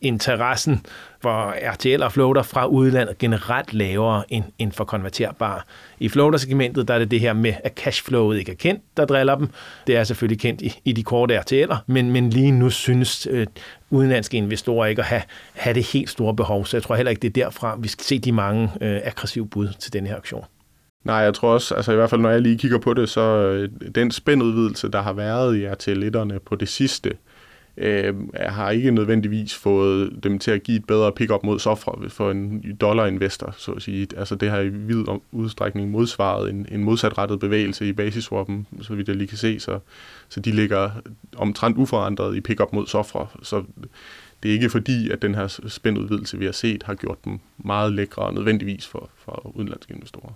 interessen 0.00 0.86
for 1.24 1.54
RTL 1.72 2.02
og 2.02 2.12
floater 2.12 2.42
fra 2.42 2.66
udlandet 2.66 3.18
generelt 3.18 3.74
lavere 3.74 4.24
end, 4.28 4.44
end 4.58 4.72
for 4.72 4.84
konverterbare. 4.84 5.60
I 5.98 6.08
floater-segmentet 6.08 6.88
der 6.88 6.94
er 6.94 6.98
det 6.98 7.10
det 7.10 7.20
her 7.20 7.32
med, 7.32 7.54
at 7.64 7.72
cashflowet 7.76 8.38
ikke 8.38 8.52
er 8.52 8.56
kendt, 8.56 8.82
der 8.96 9.04
driller 9.04 9.34
dem. 9.34 9.48
Det 9.86 9.96
er 9.96 10.04
selvfølgelig 10.04 10.40
kendt 10.40 10.60
i, 10.60 10.80
i 10.84 10.92
de 10.92 11.02
korte 11.02 11.38
RTL'er, 11.38 11.76
men, 11.86 12.10
men 12.10 12.30
lige 12.30 12.50
nu 12.50 12.70
synes 12.70 13.28
øh, 13.30 13.46
udenlandske 13.90 14.36
investorer 14.36 14.86
ikke 14.86 15.02
at 15.02 15.06
have, 15.06 15.22
have 15.52 15.74
det 15.74 15.84
helt 15.92 16.10
store 16.10 16.34
behov, 16.34 16.66
så 16.66 16.76
jeg 16.76 16.82
tror 16.82 16.96
heller 16.96 17.10
ikke, 17.10 17.20
det 17.20 17.28
er 17.28 17.44
derfra, 17.44 17.76
vi 17.78 17.88
skal 17.88 18.04
se 18.04 18.18
de 18.18 18.32
mange 18.32 18.70
øh, 18.80 19.00
aggressive 19.04 19.46
bud 19.46 19.68
til 19.78 19.92
den 19.92 20.06
her 20.06 20.16
aktion. 20.16 20.44
Nej, 21.04 21.16
jeg 21.16 21.34
tror 21.34 21.48
også, 21.48 21.74
altså 21.74 21.92
i 21.92 21.96
hvert 21.96 22.10
fald 22.10 22.20
når 22.20 22.30
jeg 22.30 22.40
lige 22.40 22.58
kigger 22.58 22.78
på 22.78 22.94
det, 22.94 23.08
så 23.08 23.20
øh, 23.20 23.68
den 23.94 24.10
spændudvidelse, 24.10 24.88
der 24.88 25.02
har 25.02 25.12
været 25.12 25.56
i 25.56 25.66
RTL-etterne 25.66 26.38
på 26.38 26.56
det 26.56 26.68
sidste, 26.68 27.08
øh, 27.08 27.14
Øhm, 27.76 28.30
har 28.36 28.70
ikke 28.70 28.90
nødvendigvis 28.90 29.54
fået 29.54 30.18
dem 30.22 30.38
til 30.38 30.50
at 30.50 30.62
give 30.62 30.76
et 30.76 30.84
bedre 30.84 31.12
pick-up 31.12 31.44
mod 31.44 31.58
software 31.58 32.10
for 32.10 32.30
en 32.30 32.76
dollar-investor, 32.80 33.54
så 33.58 33.72
at 33.72 33.82
sige. 33.82 34.06
Altså 34.16 34.34
det 34.34 34.50
har 34.50 34.58
i 34.58 34.68
vid 34.68 35.04
udstrækning 35.32 35.90
modsvaret 35.90 36.50
en, 36.50 36.66
en 36.70 36.84
modsatrettet 36.84 37.40
bevægelse 37.40 37.88
i 37.88 37.92
basiswappen, 37.92 38.66
så 38.82 38.94
vidt 38.94 39.08
jeg 39.08 39.16
lige 39.16 39.28
kan 39.28 39.38
se, 39.38 39.60
så, 39.60 39.78
så 40.28 40.40
de 40.40 40.50
ligger 40.50 40.90
omtrent 41.36 41.76
uforandret 41.76 42.36
i 42.36 42.40
pick-up 42.40 42.72
mod 42.72 42.86
software. 42.86 43.26
Så 43.42 43.64
det 44.42 44.48
er 44.48 44.52
ikke 44.52 44.70
fordi, 44.70 45.10
at 45.10 45.22
den 45.22 45.34
her 45.34 45.60
spændudvidelse, 45.68 46.38
vi 46.38 46.44
har 46.44 46.52
set, 46.52 46.82
har 46.82 46.94
gjort 46.94 47.24
dem 47.24 47.38
meget 47.58 47.92
lækre 47.92 48.34
nødvendigvis 48.34 48.86
for, 48.86 49.10
for 49.16 49.52
udenlandske 49.54 49.94
investorer. 49.94 50.32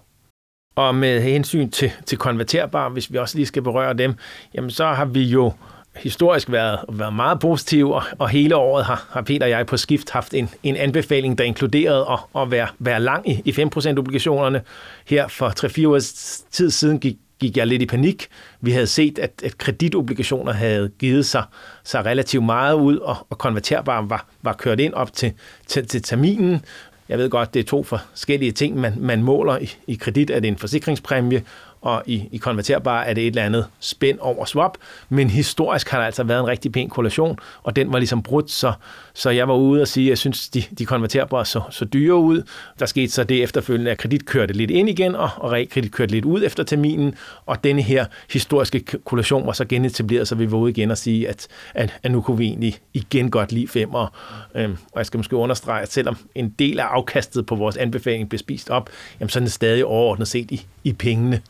Og 0.76 0.95
med 0.95 1.21
hensyn 1.21 1.71
til, 1.71 1.90
til 2.07 2.18
konverterbare, 2.18 2.90
hvis 2.90 3.12
vi 3.12 3.18
også 3.18 3.37
lige 3.37 3.47
skal 3.47 3.62
berøre 3.62 3.95
dem, 3.95 4.14
jamen 4.54 4.71
så 4.71 4.87
har 4.87 5.04
vi 5.04 5.23
jo 5.23 5.52
historisk 5.97 6.50
været, 6.50 6.78
været 6.88 7.12
meget 7.12 7.40
positiv, 7.40 7.90
og, 7.90 8.02
og 8.18 8.28
hele 8.28 8.57
året 8.57 8.85
har, 8.85 9.07
har 9.11 9.23
Peter 9.23 9.47
og 9.47 9.50
jeg 9.50 9.66
på 9.66 9.76
skift 9.76 10.11
haft 10.11 10.35
en, 10.35 10.49
en 10.62 10.76
anbefaling, 10.76 11.38
der 11.38 11.45
inkluderede 11.45 12.07
at, 12.11 12.42
at 12.42 12.50
være, 12.50 12.68
være 12.78 13.00
lang 13.00 13.30
i, 13.30 13.42
i 13.45 13.50
5% 13.50 13.99
obligationerne. 13.99 14.62
Her 15.07 15.28
for 15.28 15.49
3-4 15.49 15.88
års 15.88 16.45
tid 16.50 16.71
siden 16.71 16.99
gik, 16.99 17.16
gik 17.40 17.57
jeg 17.57 17.66
lidt 17.66 17.83
i 17.83 17.87
panik. 17.87 18.28
Vi 18.61 18.71
havde 18.71 18.87
set, 18.87 19.18
at, 19.18 19.33
at 19.45 19.59
kreditobligationer 19.59 20.52
havde 20.52 20.90
givet 20.99 21.26
sig, 21.26 21.42
sig 21.85 22.04
relativt 22.04 22.45
meget 22.45 22.75
ud, 22.75 22.97
og, 22.97 23.16
og 23.30 23.38
konverterbare 23.38 24.11
var, 24.11 24.26
var 24.42 24.52
kørt 24.52 24.80
ind 24.80 24.95
op 24.95 25.12
til, 25.12 25.33
til, 25.66 25.87
til 25.87 26.02
terminen. 26.02 26.64
Jeg 27.09 27.18
ved 27.18 27.30
godt, 27.30 27.54
det 27.54 27.61
er 27.61 27.64
to 27.64 27.83
forskellige 27.83 28.52
ting, 28.52 28.76
man, 28.76 28.95
man 28.99 29.23
måler 29.23 29.59
i, 29.59 29.71
i 29.87 29.95
kredit. 29.95 30.30
Er 30.30 30.40
det 30.40 30.49
en 30.49 30.57
forsikringspræmie, 30.57 31.42
og 31.80 32.02
i, 32.06 32.28
i 32.32 32.37
konverterbar 32.37 33.02
er 33.02 33.14
det 33.14 33.23
et 33.23 33.26
eller 33.26 33.42
andet 33.42 33.66
spænd 33.80 34.18
over 34.18 34.44
swap, 34.44 34.78
men 35.08 35.30
historisk 35.30 35.88
har 35.88 35.99
der 35.99 36.06
altså 36.06 36.25
været 36.25 36.40
en 36.40 36.47
rigtig 36.47 36.73
pæn 36.73 36.88
korrelation, 36.88 37.38
og 37.62 37.76
den 37.76 37.92
var 37.92 37.99
ligesom 37.99 38.23
brudt, 38.23 38.50
så, 38.50 38.73
så 39.14 39.30
jeg 39.30 39.49
var 39.49 39.54
ude 39.54 39.82
og 39.82 39.88
sige, 39.88 40.06
at 40.06 40.08
jeg 40.08 40.18
synes, 40.18 40.49
de, 40.49 40.62
de 40.78 40.87
konverterbare 40.87 41.44
så, 41.44 41.61
så 41.70 41.85
dyre 41.85 42.14
ud. 42.14 42.42
Der 42.78 42.87
skete 42.87 43.12
så 43.12 43.25
det 43.25 43.42
efterfølgende, 43.42 43.90
at 43.90 43.99
kredit 43.99 44.26
kørte 44.26 44.54
lidt 44.54 44.70
ind 44.70 44.88
igen, 44.88 45.14
og, 45.14 45.30
og 45.37 45.52
realkredit 45.52 45.92
kørte 45.92 46.12
lidt 46.12 46.25
ud 46.25 46.42
efter 46.44 46.62
terminen, 46.62 47.14
og 47.47 47.64
denne 47.64 47.82
her 47.82 48.06
historiske 48.30 48.80
korrelation 48.80 49.47
var 49.47 49.52
så 49.52 49.64
genetableret, 49.64 50.28
så 50.28 50.35
vi 50.35 50.52
var 50.52 50.58
ude 50.58 50.70
igen 50.70 50.90
og 50.90 50.99
sige, 50.99 51.28
at, 51.28 51.49
at, 51.75 51.99
at 52.02 52.11
nu 52.12 52.20
kunne 52.20 52.38
vi 52.38 52.44
egentlig 52.44 52.78
igen 52.94 53.30
godt 53.30 53.52
lide 53.52 53.68
femmer. 53.68 54.06
Øhm, 54.54 54.76
og 54.92 54.99
jeg 54.99 55.06
skal 55.06 55.18
måske 55.18 55.37
understrege, 55.37 55.82
at 55.82 55.92
selvom 55.92 56.16
en 56.35 56.54
del 56.58 56.80
af 56.80 56.85
afkastet 56.85 57.47
på 57.47 57.54
vores 57.54 57.76
anbefaling 57.76 58.28
blev 58.28 58.38
spist 58.38 58.70
op, 58.70 58.90
jamen 59.20 59.28
så 59.28 59.38
er 59.38 59.40
den 59.40 59.50
stadig 59.50 59.85
overordnet 59.85 60.28
set 60.28 60.50
i, 60.50 60.66
i 60.85 60.92
pengene. 60.92 61.42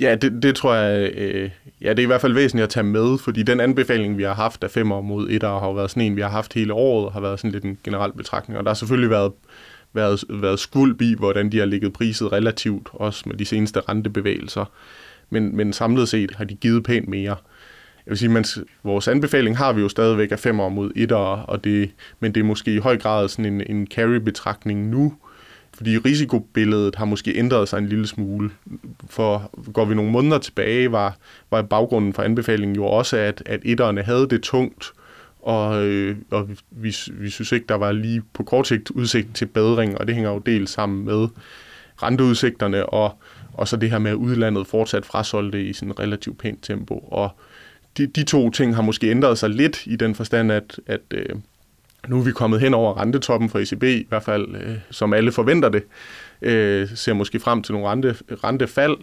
Ja, 0.00 0.14
det, 0.14 0.42
det 0.42 0.56
tror 0.56 0.74
jeg, 0.74 1.12
øh, 1.14 1.50
ja, 1.80 1.90
det 1.90 1.98
er 1.98 2.02
i 2.02 2.06
hvert 2.06 2.20
fald 2.20 2.32
væsentligt 2.32 2.62
at 2.62 2.70
tage 2.70 2.84
med, 2.84 3.18
fordi 3.18 3.42
den 3.42 3.60
anbefaling, 3.60 4.18
vi 4.18 4.22
har 4.22 4.34
haft 4.34 4.64
af 4.64 4.70
fem 4.70 4.92
år 4.92 5.00
mod 5.00 5.30
et 5.30 5.42
har 5.42 5.66
jo 5.66 5.72
været 5.72 5.90
sådan 5.90 6.02
en, 6.02 6.16
vi 6.16 6.20
har 6.20 6.28
haft 6.28 6.54
hele 6.54 6.72
året, 6.72 7.12
har 7.12 7.20
været 7.20 7.40
sådan 7.40 7.50
lidt 7.50 7.64
en 7.64 7.78
generel 7.84 8.12
betragtning, 8.12 8.58
og 8.58 8.64
der 8.64 8.70
har 8.70 8.74
selvfølgelig 8.74 9.10
været, 9.10 9.32
været, 9.92 10.24
været 10.28 10.58
skuld 10.58 11.02
i, 11.02 11.14
hvordan 11.18 11.52
de 11.52 11.58
har 11.58 11.66
ligget 11.66 11.92
priset 11.92 12.32
relativt, 12.32 12.88
også 12.92 13.22
med 13.26 13.36
de 13.36 13.44
seneste 13.44 13.80
rentebevægelser, 13.80 14.64
men, 15.30 15.56
men 15.56 15.72
samlet 15.72 16.08
set 16.08 16.30
har 16.36 16.44
de 16.44 16.54
givet 16.54 16.84
pænt 16.84 17.08
mere. 17.08 17.36
Jeg 18.06 18.10
vil 18.10 18.18
sige, 18.18 18.28
mens 18.28 18.58
vores 18.82 19.08
anbefaling 19.08 19.56
har 19.56 19.72
vi 19.72 19.80
jo 19.80 19.88
stadigvæk 19.88 20.32
af 20.32 20.38
fem 20.38 20.60
år 20.60 20.68
mod 20.68 20.90
et 20.96 21.12
og 21.12 21.64
det, 21.64 21.90
men 22.20 22.34
det 22.34 22.40
er 22.40 22.44
måske 22.44 22.74
i 22.74 22.78
høj 22.78 22.98
grad 22.98 23.28
sådan 23.28 23.52
en, 23.52 23.62
en 23.76 23.86
carry-betragtning 23.86 24.88
nu, 24.88 25.14
fordi 25.76 25.98
risikobilledet 25.98 26.94
har 26.94 27.04
måske 27.04 27.36
ændret 27.36 27.68
sig 27.68 27.78
en 27.78 27.88
lille 27.88 28.06
smule. 28.06 28.50
For 29.10 29.50
går 29.72 29.84
vi 29.84 29.94
nogle 29.94 30.10
måneder 30.10 30.38
tilbage, 30.38 30.92
var, 30.92 31.16
var 31.50 31.62
baggrunden 31.62 32.12
for 32.12 32.22
anbefalingen 32.22 32.76
jo 32.76 32.84
også, 32.84 33.16
at, 33.16 33.42
at 33.46 33.60
etterne 33.64 34.02
havde 34.02 34.28
det 34.28 34.42
tungt, 34.42 34.92
og, 35.42 35.86
øh, 35.86 36.16
og 36.30 36.48
vi, 36.70 36.96
vi 37.10 37.30
synes 37.30 37.52
ikke, 37.52 37.66
der 37.68 37.74
var 37.74 37.92
lige 37.92 38.22
på 38.32 38.42
kort 38.42 38.68
sigt 38.68 38.90
udsigt 38.90 39.34
til 39.34 39.46
bedring, 39.46 39.98
og 39.98 40.06
det 40.06 40.14
hænger 40.14 40.30
jo 40.30 40.38
dels 40.38 40.70
sammen 40.70 41.04
med 41.04 41.28
renteudsigterne, 42.02 42.86
og, 42.86 43.18
og 43.52 43.68
så 43.68 43.76
det 43.76 43.90
her 43.90 43.98
med, 43.98 44.10
at 44.10 44.14
udlandet 44.14 44.66
fortsat 44.66 45.06
frasolgte 45.06 45.64
i 45.64 45.72
sådan 45.72 45.98
relativt 45.98 46.38
pænt 46.38 46.62
tempo. 46.62 46.98
Og 46.98 47.30
de, 47.96 48.06
de 48.06 48.24
to 48.24 48.50
ting 48.50 48.74
har 48.74 48.82
måske 48.82 49.10
ændret 49.10 49.38
sig 49.38 49.50
lidt 49.50 49.86
i 49.86 49.96
den 49.96 50.14
forstand, 50.14 50.52
at, 50.52 50.80
at 50.86 51.00
øh, 51.10 51.28
nu 52.08 52.18
er 52.18 52.22
vi 52.22 52.32
kommet 52.32 52.60
hen 52.60 52.74
over 52.74 53.00
rentetoppen 53.00 53.50
for 53.50 53.58
ECB, 53.58 53.82
i 53.82 54.06
hvert 54.08 54.22
fald 54.22 54.54
øh, 54.54 54.76
som 54.90 55.12
alle 55.12 55.32
forventer 55.32 55.68
det, 55.68 55.82
øh, 56.42 56.88
ser 56.94 57.12
måske 57.12 57.40
frem 57.40 57.62
til 57.62 57.72
nogle 57.72 57.88
rente, 57.88 58.16
rentefald. 58.44 58.96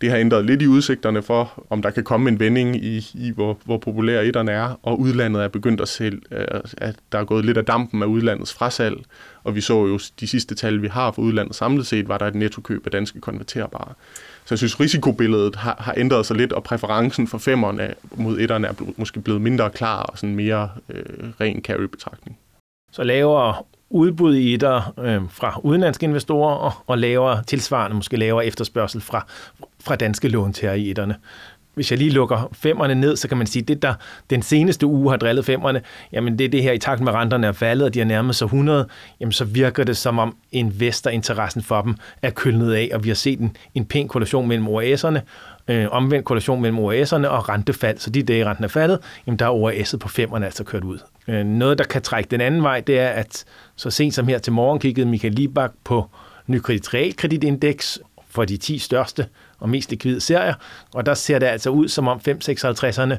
Det 0.00 0.10
har 0.10 0.16
ændret 0.16 0.44
lidt 0.44 0.62
i 0.62 0.66
udsigterne 0.66 1.22
for, 1.22 1.66
om 1.70 1.82
der 1.82 1.90
kan 1.90 2.04
komme 2.04 2.28
en 2.30 2.40
vending 2.40 2.76
i, 2.76 3.10
i 3.14 3.32
hvor, 3.34 3.58
hvor 3.64 3.78
populære 3.78 4.26
etterne 4.26 4.52
er, 4.52 4.78
og 4.82 5.00
udlandet 5.00 5.44
er 5.44 5.48
begyndt 5.48 5.80
at 5.80 5.88
se, 5.88 6.04
øh, 6.04 6.44
at 6.78 6.96
der 7.12 7.18
er 7.18 7.24
gået 7.24 7.44
lidt 7.44 7.58
af 7.58 7.64
dampen 7.64 8.02
af 8.02 8.06
udlandets 8.06 8.54
frasalg, 8.54 8.96
og 9.44 9.54
vi 9.54 9.60
så 9.60 9.86
jo 9.86 9.98
de 10.20 10.26
sidste 10.26 10.54
tal, 10.54 10.82
vi 10.82 10.88
har 10.88 11.12
for 11.12 11.22
udlandet 11.22 11.56
samlet 11.56 11.86
set, 11.86 12.08
var 12.08 12.18
der 12.18 12.26
et 12.26 12.34
nettokøb 12.34 12.86
af 12.86 12.92
danske 12.92 13.20
konverterbare. 13.20 13.92
Så 14.44 14.54
jeg 14.54 14.58
synes, 14.58 14.80
risikobilledet 14.80 15.56
har, 15.56 15.76
har 15.78 15.94
ændret 15.96 16.26
sig 16.26 16.36
lidt, 16.36 16.52
og 16.52 16.64
præferencen 16.64 17.28
for 17.28 17.38
femmerne 17.38 17.94
mod 18.14 18.38
etterne 18.38 18.66
er 18.66 18.72
måske 18.96 19.20
blevet 19.20 19.40
mindre 19.40 19.70
klar 19.70 20.02
og 20.02 20.18
sådan 20.18 20.34
mere 20.34 20.70
øh, 20.88 21.04
ren 21.40 21.62
carry-betragtning. 21.62 22.37
Så 22.90 23.04
lavere 23.04 23.54
udbud 23.90 24.36
i 24.36 24.54
etter 24.54 24.94
øh, 24.98 25.20
fra 25.30 25.60
udenlandske 25.62 26.04
investorer, 26.04 26.54
og, 26.54 26.72
og 26.86 26.98
lavere 26.98 27.42
tilsvarende, 27.42 27.96
måske 27.96 28.16
lavere 28.16 28.46
efterspørgsel 28.46 29.00
fra, 29.00 29.26
fra 29.80 29.96
danske 29.96 30.28
låntager 30.28 30.74
i 30.74 30.90
etterne. 30.90 31.16
Hvis 31.74 31.90
jeg 31.90 31.98
lige 31.98 32.10
lukker 32.10 32.48
femmerne 32.52 32.94
ned, 32.94 33.16
så 33.16 33.28
kan 33.28 33.36
man 33.36 33.46
sige, 33.46 33.62
at 33.62 33.68
det, 33.68 33.82
der 33.82 33.94
den 34.30 34.42
seneste 34.42 34.86
uge 34.86 35.10
har 35.10 35.16
drillet 35.16 35.44
femmerne, 35.44 35.82
jamen 36.12 36.38
det 36.38 36.44
er 36.44 36.48
det 36.48 36.62
her 36.62 36.72
i 36.72 36.78
takt 36.78 37.00
med 37.00 37.12
renterne 37.12 37.46
er 37.46 37.52
faldet, 37.52 37.86
og 37.86 37.94
de 37.94 37.98
har 37.98 38.06
nærmet 38.06 38.36
sig 38.36 38.44
100, 38.44 38.88
jamen 39.20 39.32
så 39.32 39.44
virker 39.44 39.84
det 39.84 39.96
som 39.96 40.18
om 40.18 40.36
investorinteressen 40.52 41.62
for 41.62 41.82
dem 41.82 41.94
er 42.22 42.30
kølnet 42.30 42.72
af, 42.72 42.90
og 42.94 43.04
vi 43.04 43.08
har 43.08 43.14
set 43.14 43.40
en, 43.40 43.56
en 43.74 43.84
pæn 43.84 44.08
korrelation 44.08 44.48
mellem 44.48 44.68
OAS'erne, 44.68 45.20
øh, 45.68 45.86
omvendt 45.90 46.24
korrelation 46.24 46.62
mellem 46.62 46.78
OAS'erne 46.78 47.26
og 47.26 47.48
rentefald. 47.48 47.98
Så 47.98 48.10
de 48.10 48.22
dage, 48.22 48.44
renten 48.44 48.64
er 48.64 48.68
faldet, 48.68 48.98
jamen 49.26 49.38
der 49.38 49.46
er 49.46 49.70
OAS'et 49.70 49.98
på 49.98 50.08
femmerne 50.08 50.46
altså 50.46 50.64
kørt 50.64 50.84
ud. 50.84 50.98
Øh, 51.28 51.44
noget, 51.44 51.78
der 51.78 51.84
kan 51.84 52.02
trække 52.02 52.30
den 52.30 52.40
anden 52.40 52.62
vej, 52.62 52.80
det 52.80 52.98
er, 52.98 53.08
at 53.08 53.44
så 53.76 53.90
sent 53.90 54.14
som 54.14 54.28
her 54.28 54.38
til 54.38 54.52
morgen 54.52 54.78
kiggede 54.78 55.06
Michael 55.06 55.34
Libak 55.34 55.70
på 55.84 56.10
Nykredit 56.46 56.94
Realkreditindeks 56.94 58.00
for 58.30 58.44
de 58.44 58.56
10 58.56 58.78
største 58.78 59.26
og 59.58 59.68
mest 59.68 59.90
likvide 59.90 60.20
serier, 60.20 60.54
og 60.94 61.06
der 61.06 61.14
ser 61.14 61.38
det 61.38 61.46
altså 61.46 61.70
ud 61.70 61.88
som 61.88 62.08
om 62.08 62.20
556'erne 62.28 63.16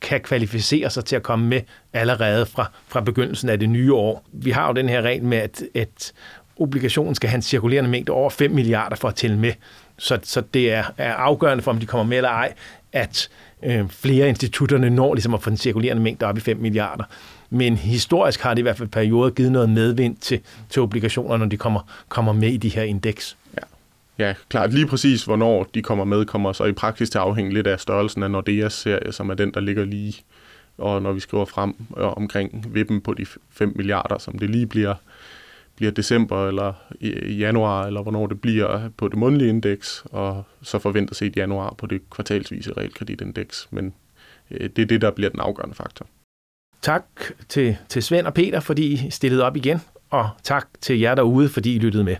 kan 0.00 0.20
kvalificere 0.20 0.90
sig 0.90 1.04
til 1.04 1.16
at 1.16 1.22
komme 1.22 1.46
med 1.46 1.60
allerede 1.92 2.46
fra, 2.46 2.70
fra 2.88 3.00
begyndelsen 3.00 3.48
af 3.48 3.58
det 3.58 3.70
nye 3.70 3.94
år. 3.94 4.24
Vi 4.32 4.50
har 4.50 4.66
jo 4.66 4.72
den 4.72 4.88
her 4.88 5.02
regel 5.02 5.24
med, 5.24 5.38
at, 5.38 5.62
at 5.74 6.12
obligationen 6.56 7.14
skal 7.14 7.30
have 7.30 7.36
en 7.36 7.42
cirkulerende 7.42 7.90
mængde 7.90 8.12
over 8.12 8.30
5 8.30 8.50
milliarder 8.50 8.96
for 8.96 9.08
at 9.08 9.14
tælle 9.14 9.38
med. 9.38 9.52
Så, 10.02 10.18
så 10.22 10.42
det 10.54 10.72
er, 10.72 10.84
er 10.98 11.14
afgørende 11.14 11.62
for, 11.62 11.70
om 11.70 11.78
de 11.78 11.86
kommer 11.86 12.04
med 12.04 12.16
eller 12.16 12.30
ej, 12.30 12.52
at 12.92 13.28
øh, 13.62 13.88
flere 13.88 14.28
institutterne 14.28 14.90
når 14.90 15.14
ligesom 15.14 15.34
at 15.34 15.42
få 15.42 15.50
den 15.50 15.56
cirkulerende 15.56 16.02
mængde 16.02 16.26
op 16.26 16.36
i 16.36 16.40
5 16.40 16.56
milliarder. 16.56 17.04
Men 17.50 17.76
historisk 17.76 18.40
har 18.40 18.54
det 18.54 18.58
i 18.58 18.62
hvert 18.62 18.76
fald 18.76 18.88
perioder 18.88 19.30
givet 19.30 19.52
noget 19.52 19.70
medvind 19.70 20.16
til, 20.16 20.40
til 20.68 20.82
obligationer, 20.82 21.36
når 21.36 21.46
de 21.46 21.56
kommer, 21.56 21.80
kommer 22.08 22.32
med 22.32 22.48
i 22.48 22.56
de 22.56 22.68
her 22.68 22.82
indeks. 22.82 23.36
Ja. 23.56 23.62
Ja, 24.26 24.34
klart. 24.48 24.74
Lige 24.74 24.86
præcis, 24.86 25.24
hvornår 25.24 25.66
de 25.74 25.82
kommer 25.82 26.04
med, 26.04 26.24
kommer 26.24 26.52
så 26.52 26.64
i 26.64 26.72
praksis 26.72 27.10
til 27.10 27.18
at 27.18 27.24
afhænge 27.24 27.54
lidt 27.54 27.66
af 27.66 27.80
størrelsen 27.80 28.22
af 28.22 28.30
Nordeas 28.30 28.72
serie, 28.72 29.12
som 29.12 29.30
er 29.30 29.34
den, 29.34 29.54
der 29.54 29.60
ligger 29.60 29.84
lige, 29.84 30.14
og 30.78 31.02
når 31.02 31.12
vi 31.12 31.20
skriver 31.20 31.44
frem 31.44 31.74
øh, 31.98 32.16
omkring 32.16 32.74
vippen 32.74 33.00
på 33.00 33.14
de 33.14 33.26
5 33.50 33.72
milliarder, 33.76 34.18
som 34.18 34.38
det 34.38 34.50
lige 34.50 34.66
bliver, 34.66 34.94
bliver 35.82 35.92
december 35.92 36.48
eller 36.48 36.72
i 37.00 37.34
januar, 37.34 37.86
eller 37.86 38.02
hvornår 38.02 38.26
det 38.26 38.40
bliver 38.40 38.88
på 38.96 39.08
det 39.08 39.18
mundlige 39.18 39.48
indeks, 39.48 40.04
og 40.10 40.44
så 40.62 40.78
forventer 40.78 41.14
sig 41.14 41.28
i 41.28 41.32
januar 41.36 41.74
på 41.78 41.86
det 41.86 42.10
kvartalsvise 42.10 42.72
realkreditindeks. 42.72 43.68
Men 43.70 43.94
øh, 44.50 44.70
det 44.76 44.82
er 44.82 44.86
det, 44.86 45.00
der 45.00 45.10
bliver 45.10 45.30
den 45.30 45.40
afgørende 45.40 45.74
faktor. 45.74 46.06
Tak 46.82 47.04
til, 47.48 47.76
til 47.88 48.02
Svend 48.02 48.26
og 48.26 48.34
Peter, 48.34 48.60
fordi 48.60 48.92
I 48.92 49.10
stillede 49.10 49.44
op 49.44 49.56
igen, 49.56 49.78
og 50.10 50.28
tak 50.42 50.68
til 50.80 51.00
jer 51.00 51.14
derude, 51.14 51.48
fordi 51.48 51.76
I 51.76 51.78
lyttede 51.78 52.04
med. 52.04 52.16